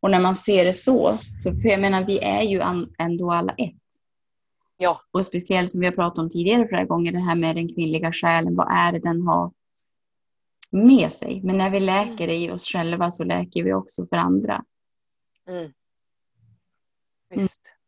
Och 0.00 0.10
när 0.10 0.20
man 0.20 0.36
ser 0.36 0.64
det 0.64 0.72
så, 0.72 1.18
så 1.42 1.52
för 1.54 1.68
jag 1.68 1.80
menar 1.80 2.04
vi 2.04 2.18
är 2.18 2.42
ju 2.42 2.60
ändå 2.98 3.32
alla 3.32 3.52
ett. 3.52 3.74
Ja. 4.76 5.00
Och 5.10 5.26
speciellt 5.26 5.70
som 5.70 5.80
vi 5.80 5.86
har 5.86 5.92
pratat 5.92 6.18
om 6.18 6.30
tidigare 6.30 6.68
flera 6.68 6.84
gånger, 6.84 7.12
det 7.12 7.18
här 7.18 7.36
med 7.36 7.56
den 7.56 7.74
kvinnliga 7.74 8.12
själen. 8.12 8.56
Vad 8.56 8.68
är 8.70 8.92
det 8.92 8.98
den 8.98 9.22
har 9.22 9.52
med 10.70 11.12
sig? 11.12 11.40
Men 11.44 11.58
när 11.58 11.70
vi 11.70 11.80
läker 11.80 12.26
det 12.26 12.36
i 12.36 12.50
oss 12.50 12.66
själva 12.66 13.10
så 13.10 13.24
läker 13.24 13.62
vi 13.64 13.72
också 13.72 14.06
för 14.06 14.16
andra. 14.16 14.64
Mm. 15.48 15.72
Visst. 17.28 17.66
Mm. 17.66 17.78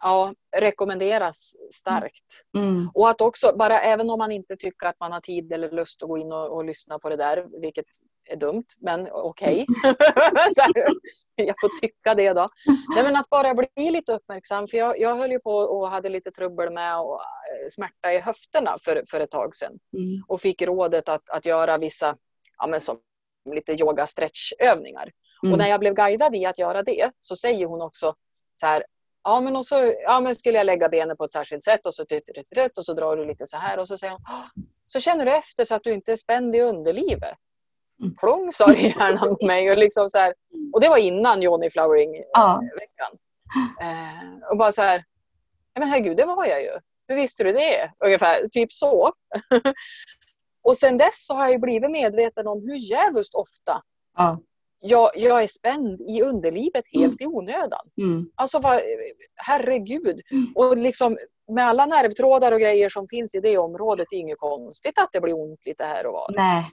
Ja, 0.00 0.34
rekommenderas 0.56 1.56
starkt. 1.70 2.44
Mm. 2.56 2.90
Och 2.94 3.10
att 3.10 3.20
också, 3.20 3.52
bara 3.56 3.80
även 3.80 4.10
om 4.10 4.18
man 4.18 4.32
inte 4.32 4.56
tycker 4.56 4.86
att 4.86 5.00
man 5.00 5.12
har 5.12 5.20
tid 5.20 5.52
eller 5.52 5.70
lust 5.70 6.02
att 6.02 6.08
gå 6.08 6.18
in 6.18 6.32
och, 6.32 6.56
och 6.56 6.64
lyssna 6.64 6.98
på 6.98 7.08
det 7.08 7.16
där, 7.16 7.46
vilket 7.60 7.86
är 8.24 8.36
dumt, 8.36 8.64
men 8.78 9.08
okej. 9.12 9.66
Okay. 9.68 9.94
Mm. 10.76 10.94
jag 11.48 11.54
får 11.60 11.80
tycka 11.80 12.14
det 12.14 12.32
då. 12.32 12.48
Nej, 12.94 13.04
men 13.04 13.16
att 13.16 13.30
bara 13.30 13.54
bli 13.54 13.90
lite 13.90 14.12
uppmärksam, 14.12 14.68
för 14.68 14.78
jag, 14.78 15.00
jag 15.00 15.16
höll 15.16 15.30
ju 15.30 15.38
på 15.38 15.56
och 15.56 15.90
hade 15.90 16.08
lite 16.08 16.30
trubbel 16.30 16.72
med 16.72 17.00
och 17.00 17.20
eh, 17.20 17.68
smärta 17.70 18.12
i 18.12 18.18
höfterna 18.18 18.76
för, 18.84 19.04
för 19.10 19.20
ett 19.20 19.30
tag 19.30 19.56
sedan. 19.56 19.78
Mm. 19.92 20.22
Och 20.28 20.40
fick 20.40 20.62
rådet 20.62 21.08
att, 21.08 21.30
att 21.30 21.46
göra 21.46 21.78
vissa, 21.78 22.16
ja, 22.58 22.66
men 22.66 22.80
som 22.80 22.98
lite 23.54 23.72
yoga 23.72 24.06
stretchövningar. 24.06 25.10
Mm. 25.42 25.52
Och 25.52 25.58
när 25.58 25.68
jag 25.68 25.80
blev 25.80 25.94
guidad 25.94 26.34
i 26.36 26.46
att 26.46 26.58
göra 26.58 26.82
det 26.82 27.10
så 27.18 27.36
säger 27.36 27.66
hon 27.66 27.82
också 27.82 28.14
så 28.54 28.66
här, 28.66 28.84
ja 29.24 29.40
men, 29.40 29.56
och 29.56 29.66
så, 29.66 29.94
ja 30.02 30.20
men 30.20 30.34
skulle 30.34 30.58
jag 30.58 30.66
lägga 30.66 30.88
benen 30.88 31.16
på 31.16 31.24
ett 31.24 31.32
särskilt 31.32 31.64
sätt 31.64 31.86
och 31.86 31.94
så, 31.94 32.04
och 32.76 32.84
så 32.84 32.94
drar 32.94 33.16
du 33.16 33.24
lite 33.24 33.46
så 33.46 33.56
här 33.56 33.78
och 33.78 33.88
så 33.88 33.96
säger 33.96 34.12
hon, 34.12 34.22
så 34.86 35.00
känner 35.00 35.24
du 35.24 35.32
efter 35.32 35.64
så 35.64 35.74
att 35.74 35.84
du 35.84 35.92
inte 35.92 36.12
är 36.12 36.16
spänd 36.16 36.56
i 36.56 36.60
underlivet. 36.60 37.38
Mm. 38.00 38.16
Plong 38.16 38.52
sa 38.52 38.66
det 38.66 38.78
i 38.78 38.88
hjärnan 38.88 39.36
på 39.36 39.46
mig. 39.46 39.70
Och, 39.70 39.78
liksom 39.78 40.08
så 40.08 40.18
här, 40.18 40.34
och 40.72 40.80
det 40.80 40.88
var 40.88 40.96
innan 40.96 41.42
Johnny 41.42 41.70
Flowering-veckan. 41.70 43.18
Ja. 43.78 43.86
Eh, 43.86 44.50
och 44.50 44.56
bara 44.56 44.72
så 44.72 44.82
här, 44.82 45.04
men 45.78 45.88
herregud, 45.88 46.16
det 46.16 46.24
var 46.24 46.46
jag 46.46 46.62
ju. 46.62 46.70
Hur 47.08 47.16
visste 47.16 47.44
du 47.44 47.52
det? 47.52 47.92
Ungefär, 48.04 48.48
typ 48.48 48.72
så. 48.72 49.12
och 50.62 50.76
sen 50.76 50.98
dess 50.98 51.26
så 51.26 51.34
har 51.34 51.48
jag 51.48 51.60
blivit 51.60 51.90
medveten 51.90 52.46
om 52.46 52.62
hur 52.62 52.76
jävligt 52.76 53.34
ofta 53.34 53.82
ja. 54.16 54.38
Jag, 54.84 55.10
jag 55.14 55.42
är 55.42 55.46
spänd 55.46 56.00
i 56.00 56.22
underlivet 56.22 56.84
helt 56.92 57.20
i 57.22 57.26
onödan. 57.26 57.88
Mm. 57.98 58.30
Alltså 58.34 58.58
vad, 58.58 58.80
herregud. 59.36 60.20
Mm. 60.30 60.52
Och 60.54 60.76
liksom 60.78 61.18
med 61.52 61.64
alla 61.66 61.86
nervtrådar 61.86 62.52
och 62.52 62.60
grejer 62.60 62.88
som 62.88 63.08
finns 63.08 63.34
i 63.34 63.40
det 63.40 63.58
området, 63.58 64.06
det 64.10 64.16
är 64.16 64.20
inget 64.20 64.38
konstigt 64.38 64.98
att 64.98 65.08
det 65.12 65.20
blir 65.20 65.40
ont 65.40 65.66
lite 65.66 65.84
här 65.84 66.06
och 66.06 66.12
var. 66.12 66.30
Nej, 66.36 66.70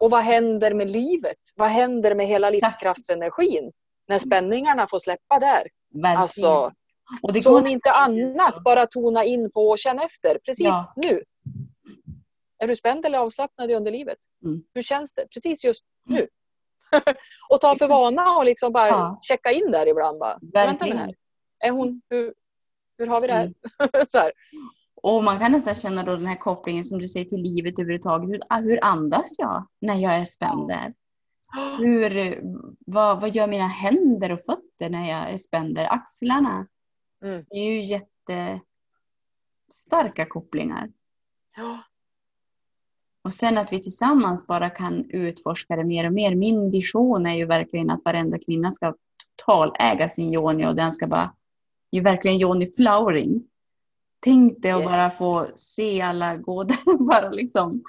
Och 0.00 0.10
vad 0.10 0.20
händer 0.22 0.74
med 0.74 0.90
livet? 0.90 1.36
Vad 1.56 1.68
händer 1.68 2.14
med 2.14 2.26
hela 2.26 2.50
livskraftsenergin? 2.50 3.72
När 4.08 4.18
spänningarna 4.18 4.86
får 4.86 4.98
släppa 4.98 5.38
där. 5.38 5.66
verkligen. 5.94 6.16
Alltså, 6.18 6.72
och 7.22 7.32
det 7.32 7.42
så 7.42 7.58
om 7.58 7.66
inte 7.66 7.90
annat, 7.90 8.62
bara 8.64 8.86
tona 8.86 9.24
in 9.24 9.50
på 9.50 9.68
och 9.68 9.78
känna 9.78 10.04
efter. 10.04 10.38
Precis 10.44 10.66
Ja. 10.66 10.92
nu. 10.96 11.22
Är 12.58 12.68
du 12.68 12.76
spänd 12.76 13.06
eller 13.06 13.18
avslappnad 13.18 13.70
i 13.70 13.74
underlivet? 13.74 14.18
Mm. 14.44 14.62
Hur 14.74 14.82
känns 14.82 15.12
det? 15.12 15.26
Precis 15.34 15.64
just 15.64 15.84
nu. 16.04 16.26
och 17.50 17.60
ta 17.60 17.76
för 17.76 17.88
vana 17.88 18.36
och 18.36 18.44
liksom 18.44 18.72
bara 18.72 18.88
Ja. 18.88 19.18
checka 19.22 19.50
in 19.50 19.70
där 19.70 19.88
ibland. 19.88 20.18
Bara. 20.18 20.38
Vänta 20.42 20.84
Verkligen. 20.84 20.98
här. 20.98 21.14
Är 21.60 21.70
hon, 21.70 22.02
hur, 22.10 22.34
hur 22.98 23.06
har 23.06 23.20
vi 23.20 23.26
det 23.26 23.32
här? 23.32 23.44
Mm. 23.44 23.54
här. 24.12 24.32
Och 25.02 25.24
man 25.24 25.38
kan 25.38 25.52
nästan 25.52 25.74
känna 25.74 26.02
då 26.02 26.16
den 26.16 26.26
här 26.26 26.36
kopplingen 26.36 26.84
som 26.84 26.98
du 26.98 27.08
säger 27.08 27.26
till 27.26 27.42
livet 27.42 27.78
överhuvudtaget. 27.78 28.30
Hur, 28.30 28.40
ah, 28.48 28.60
hur 28.60 28.84
andas 28.84 29.38
jag 29.38 29.66
när 29.80 29.94
jag 29.94 30.14
är 30.14 30.24
spänd 30.24 30.68
där? 30.68 30.94
Hur, 31.78 32.40
vad, 32.86 33.20
vad 33.20 33.30
gör 33.34 33.46
mina 33.46 33.66
händer 33.66 34.32
och 34.32 34.40
fötter 34.40 34.88
när 34.90 35.08
jag 35.10 35.30
är 35.30 35.36
spänd 35.36 35.74
där? 35.74 35.92
Axlarna. 35.92 36.66
Mm. 37.24 37.44
Det 37.50 37.56
är 37.56 37.72
ju 37.72 37.80
jättestarka 39.68 40.26
kopplingar. 40.26 40.90
Ja. 41.56 41.78
Och 43.28 43.34
sen 43.34 43.58
att 43.58 43.72
vi 43.72 43.82
tillsammans 43.82 44.46
bara 44.46 44.70
kan 44.70 45.10
utforska 45.10 45.76
det 45.76 45.84
mer 45.84 46.06
och 46.06 46.12
mer. 46.12 46.34
Min 46.34 46.70
vision 46.70 47.26
är 47.26 47.34
ju 47.36 47.44
verkligen 47.46 47.90
att 47.90 48.00
varenda 48.04 48.38
kvinna 48.38 48.70
ska 48.70 48.94
totaläga 49.36 50.08
sin 50.08 50.34
yoni 50.34 50.66
och 50.66 50.74
den 50.74 50.92
ska 50.92 51.06
bara, 51.06 51.32
ju 51.92 52.00
verkligen 52.00 52.40
yoni 52.40 52.66
flowering. 52.66 53.42
Tänk 54.20 54.62
dig 54.62 54.70
att 54.70 54.80
Yes. 54.80 54.86
bara 54.88 55.10
få 55.10 55.46
se 55.54 56.00
alla 56.00 56.36
gå 56.36 56.64
där 56.64 56.78
och 56.86 57.04
bara 57.04 57.30
liksom 57.30 57.82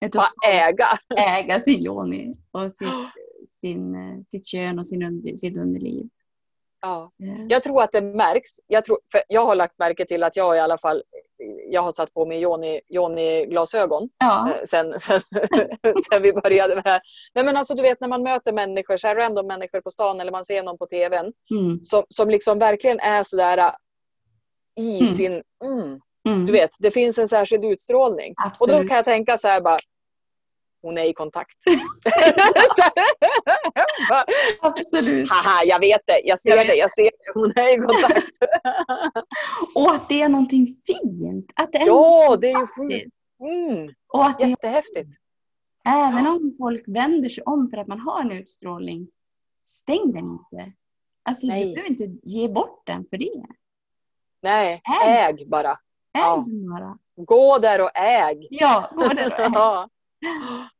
ett 0.00 0.12
Bara 0.12 0.52
äga. 0.52 0.86
äga 1.16 1.60
sin 1.60 1.80
yoni 1.86 2.32
och 2.50 2.72
sitt, 2.72 2.88
sin, 3.46 3.94
eh, 3.94 4.22
sitt 4.22 4.46
kön 4.46 4.78
och 4.78 4.86
sin 4.86 5.02
under, 5.02 5.36
sitt 5.36 5.56
underliv. 5.58 6.08
Ja. 6.80 7.10
Eh, 7.22 7.46
Jag 7.48 7.62
tror 7.62 7.82
att 7.82 7.92
det 7.92 8.02
märks. 8.02 8.50
Jag, 8.66 8.84
tror, 8.84 8.98
för 9.12 9.20
jag 9.28 9.46
har 9.46 9.54
lagt 9.54 9.78
märke 9.78 10.04
till 10.06 10.22
att 10.22 10.36
jag 10.36 10.56
i 10.56 10.60
alla 10.60 10.78
fall 10.78 11.02
jag 11.70 11.82
har 11.82 11.92
satt 11.92 12.14
på 12.14 12.26
mig 12.26 12.38
Joni, 12.38 12.80
Joni 12.88 13.46
glasögon 13.46 14.08
Ja, 14.18 14.50
eh, 14.50 14.64
sen, 14.64 15.00
sen, 15.00 15.20
sen 16.10 16.22
vi 16.22 16.32
började 16.32 16.74
med 16.74 16.84
det 16.84 16.90
här. 16.90 17.00
Nej, 17.34 17.44
men 17.44 17.56
alltså, 17.56 17.74
du 17.74 17.82
vet 17.82 18.00
när 18.00 18.08
man 18.08 18.22
möter 18.22 18.52
människor, 18.52 18.96
så 18.96 19.08
här 19.08 19.16
random 19.16 19.46
människor 19.46 19.80
på 19.80 19.90
stan 19.90 20.20
eller 20.20 20.32
man 20.32 20.44
ser 20.44 20.62
någon 20.62 20.78
på 20.78 20.86
tvn 20.86 21.32
mm, 21.50 21.84
som, 21.84 22.04
som 22.08 22.30
liksom 22.30 22.58
verkligen 22.58 23.00
är 23.00 23.22
sådär 23.22 23.58
äh, 23.58 23.72
i 24.80 25.00
Mm. 25.00 25.14
sin... 25.14 25.32
Mm, 25.64 26.00
mm, 26.28 26.46
du 26.46 26.52
vet, 26.52 26.70
det 26.78 26.90
finns 26.90 27.18
en 27.18 27.28
särskild 27.28 27.64
utstrålning. 27.64 28.30
Och 28.30 28.42
då 28.44 28.46
absolut. 28.48 28.88
kan 28.88 28.96
jag 28.96 29.04
tänka 29.04 29.38
så 29.38 29.48
här 29.48 29.60
bara, 29.60 29.78
hon 30.82 30.98
är 30.98 31.04
i 31.04 31.12
kontakt. 31.12 31.56
Bara, 34.10 34.24
absolut. 34.60 35.30
Haha, 35.30 35.64
jag 35.64 35.80
vet 35.80 36.00
det, 36.06 36.20
jag 36.24 36.38
ser 36.40 36.56
Jag 36.56 36.66
det, 36.66 36.74
jag 36.74 36.90
ser 36.90 37.02
det, 37.04 37.10
hon 37.34 37.52
är 37.56 37.74
i 37.74 37.78
kontakt. 37.86 38.26
Och 39.74 39.90
att 39.90 40.08
det 40.08 40.22
är 40.22 40.28
någonting 40.28 40.66
fint. 40.86 41.52
Att 41.56 41.72
det 41.72 41.78
är 41.78 41.86
Ja, 41.86 42.36
det 42.40 42.50
är 42.50 42.60
ju 42.60 42.66
sjukt. 42.66 43.16
Mm, 43.40 43.94
Och 44.08 44.26
att 44.26 44.38
det 44.38 44.48
jättehäftigt. 44.48 45.10
Även 45.84 46.26
om 46.26 46.54
folk 46.58 46.84
vänder 46.86 47.28
sig 47.28 47.44
om 47.44 47.70
för 47.70 47.76
att 47.76 47.86
man 47.86 48.00
har 48.00 48.20
en 48.20 48.30
utstrålning, 48.32 49.08
stäng 49.64 50.12
den 50.12 50.24
inte. 50.24 50.72
Alltså 51.22 51.46
Nej. 51.46 51.64
du 51.68 51.74
behöver 51.74 51.90
inte 51.90 52.28
ge 52.28 52.48
bort 52.48 52.82
den 52.86 53.04
för 53.04 53.16
det. 53.16 53.46
Nej, 54.42 54.82
Äg. 55.04 55.12
äg 55.40 55.46
bara. 55.46 55.70
Äg 55.70 55.76
Ja. 56.12 56.44
bara. 56.70 56.98
Gå 57.16 57.58
där 57.58 57.80
och 57.80 57.90
äg. 57.98 58.46
Ja, 58.50 58.90
gå 58.94 59.08
där 59.08 59.26
och 59.26 59.40
äg. 59.40 59.86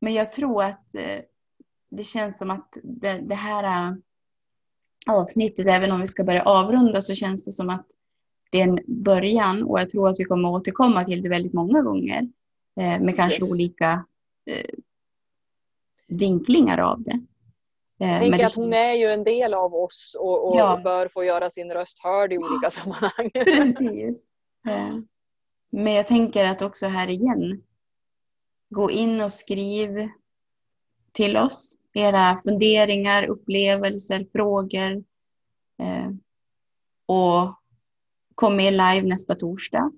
Men 0.00 0.14
jag 0.14 0.32
tror 0.32 0.62
att 0.64 0.94
eh, 0.94 1.20
det 1.90 2.04
känns 2.04 2.38
som 2.38 2.50
att 2.50 2.76
det, 2.82 3.12
det 3.18 3.34
här 3.34 3.64
eh, 3.64 3.94
avsnittet, 5.06 5.66
även 5.66 5.92
om 5.92 6.00
vi 6.00 6.06
ska 6.06 6.24
börja 6.24 6.42
avrunda, 6.44 7.02
så 7.02 7.14
känns 7.14 7.44
det 7.44 7.52
som 7.52 7.70
att 7.70 7.86
det 8.50 8.60
är 8.60 8.64
en 8.68 8.78
början 8.86 9.62
och 9.62 9.80
jag 9.80 9.88
tror 9.88 10.08
att 10.08 10.20
vi 10.20 10.24
kommer 10.24 10.48
återkomma 10.48 11.04
till 11.04 11.22
det 11.22 11.28
väldigt 11.28 11.52
många 11.52 11.82
gånger. 11.82 12.28
Eh, 12.80 13.00
med 13.00 13.16
kanske 13.16 13.42
Yes. 13.42 13.50
olika 13.52 14.04
eh, 14.46 14.70
vinklingar 16.08 16.78
av 16.78 17.02
det. 17.02 17.20
Eh, 18.00 18.10
Jag 18.10 18.20
tänker 18.20 18.44
att 18.44 18.56
hon 18.56 18.72
är 18.72 18.92
ju 18.92 19.06
en 19.06 19.24
del 19.24 19.54
av 19.54 19.74
oss 19.74 20.16
och, 20.20 20.48
och 20.50 20.56
Ja. 20.56 20.80
bör 20.84 21.08
få 21.08 21.24
göra 21.24 21.50
sin 21.50 21.72
röst 21.72 22.02
hörd 22.04 22.32
i 22.32 22.38
olika 22.38 22.70
sammanhang. 22.70 23.30
Precis. 23.34 24.28
Men 25.72 25.92
jag 25.92 26.06
tänker 26.06 26.44
att 26.44 26.62
också 26.62 26.86
här 26.86 27.08
igen, 27.08 27.62
gå 28.70 28.90
in 28.90 29.20
och 29.20 29.32
skriv 29.32 30.08
till 31.12 31.36
oss 31.36 31.76
era 31.92 32.36
funderingar, 32.36 33.24
upplevelser, 33.24 34.26
frågor. 34.32 34.92
Eh, 35.82 36.10
Och 37.06 37.54
kom 38.34 38.56
med 38.56 38.72
live 38.72 39.02
nästa 39.02 39.34
torsdag 39.34 39.92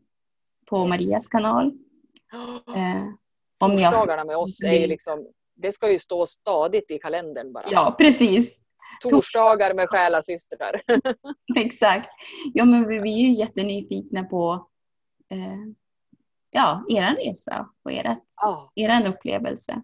på. 0.66 0.86
Marias 0.86 1.28
kanal. 1.28 1.72
Eh, 2.76 3.04
Om 3.58 3.78
jag, 3.78 3.92
Torsdagarna 3.92 4.24
med 4.24 4.36
oss 4.36 4.62
är 4.62 4.72
ju 4.72 4.86
liksom, 4.86 5.26
det 5.54 5.72
ska 5.72 5.92
ju 5.92 5.98
stå 5.98 6.26
stadigt 6.26 6.90
i 6.90 6.98
kalendern 6.98 7.52
bara. 7.52 7.70
ja, 7.70 7.94
precis. 7.98 8.60
Torsdagar 9.02 9.74
med 9.74 9.88
själasystrar. 9.88 10.82
Exakt. 11.56 12.08
Ja, 12.54 12.64
men 12.64 12.88
vi, 12.88 12.98
vi 12.98 13.12
är 13.24 13.26
ju 13.28 13.32
jättenyfikna 13.32 14.24
på 14.24 14.68
eh, 15.30 15.58
ja, 16.52 16.84
er 16.88 17.16
resa 17.16 17.68
och 17.82 17.92
ert, 17.92 18.18
Ja, 18.42 18.72
er 18.74 19.08
upplevelse. 19.08 19.82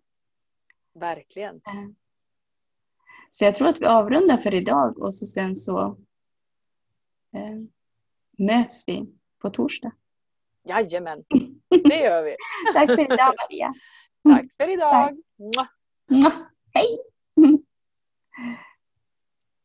verkligen. 0.94 1.56
Eh, 1.56 1.88
Så 3.30 3.44
jag 3.44 3.54
tror 3.54 3.68
att 3.68 3.80
vi 3.80 3.86
avrundar 3.86 4.36
för 4.36 4.54
idag 4.54 4.98
och 4.98 5.14
så 5.14 5.26
sen 5.26 5.56
så 5.56 5.80
eh, 7.34 7.56
möts 8.38 8.88
vi 8.88 9.12
på 9.38 9.50
torsdag. 9.50 9.92
Jajamän, 10.62 11.22
det 11.68 12.00
gör 12.00 12.22
vi. 12.22 12.36
Tack 12.72 12.86
för 12.86 13.00
idag 13.12 13.34
Maria. 13.42 13.74
Tack 14.22 14.46
för 14.56 14.68
idag. 14.72 15.22
Mwah. 15.36 16.36
Hej! 16.74 16.98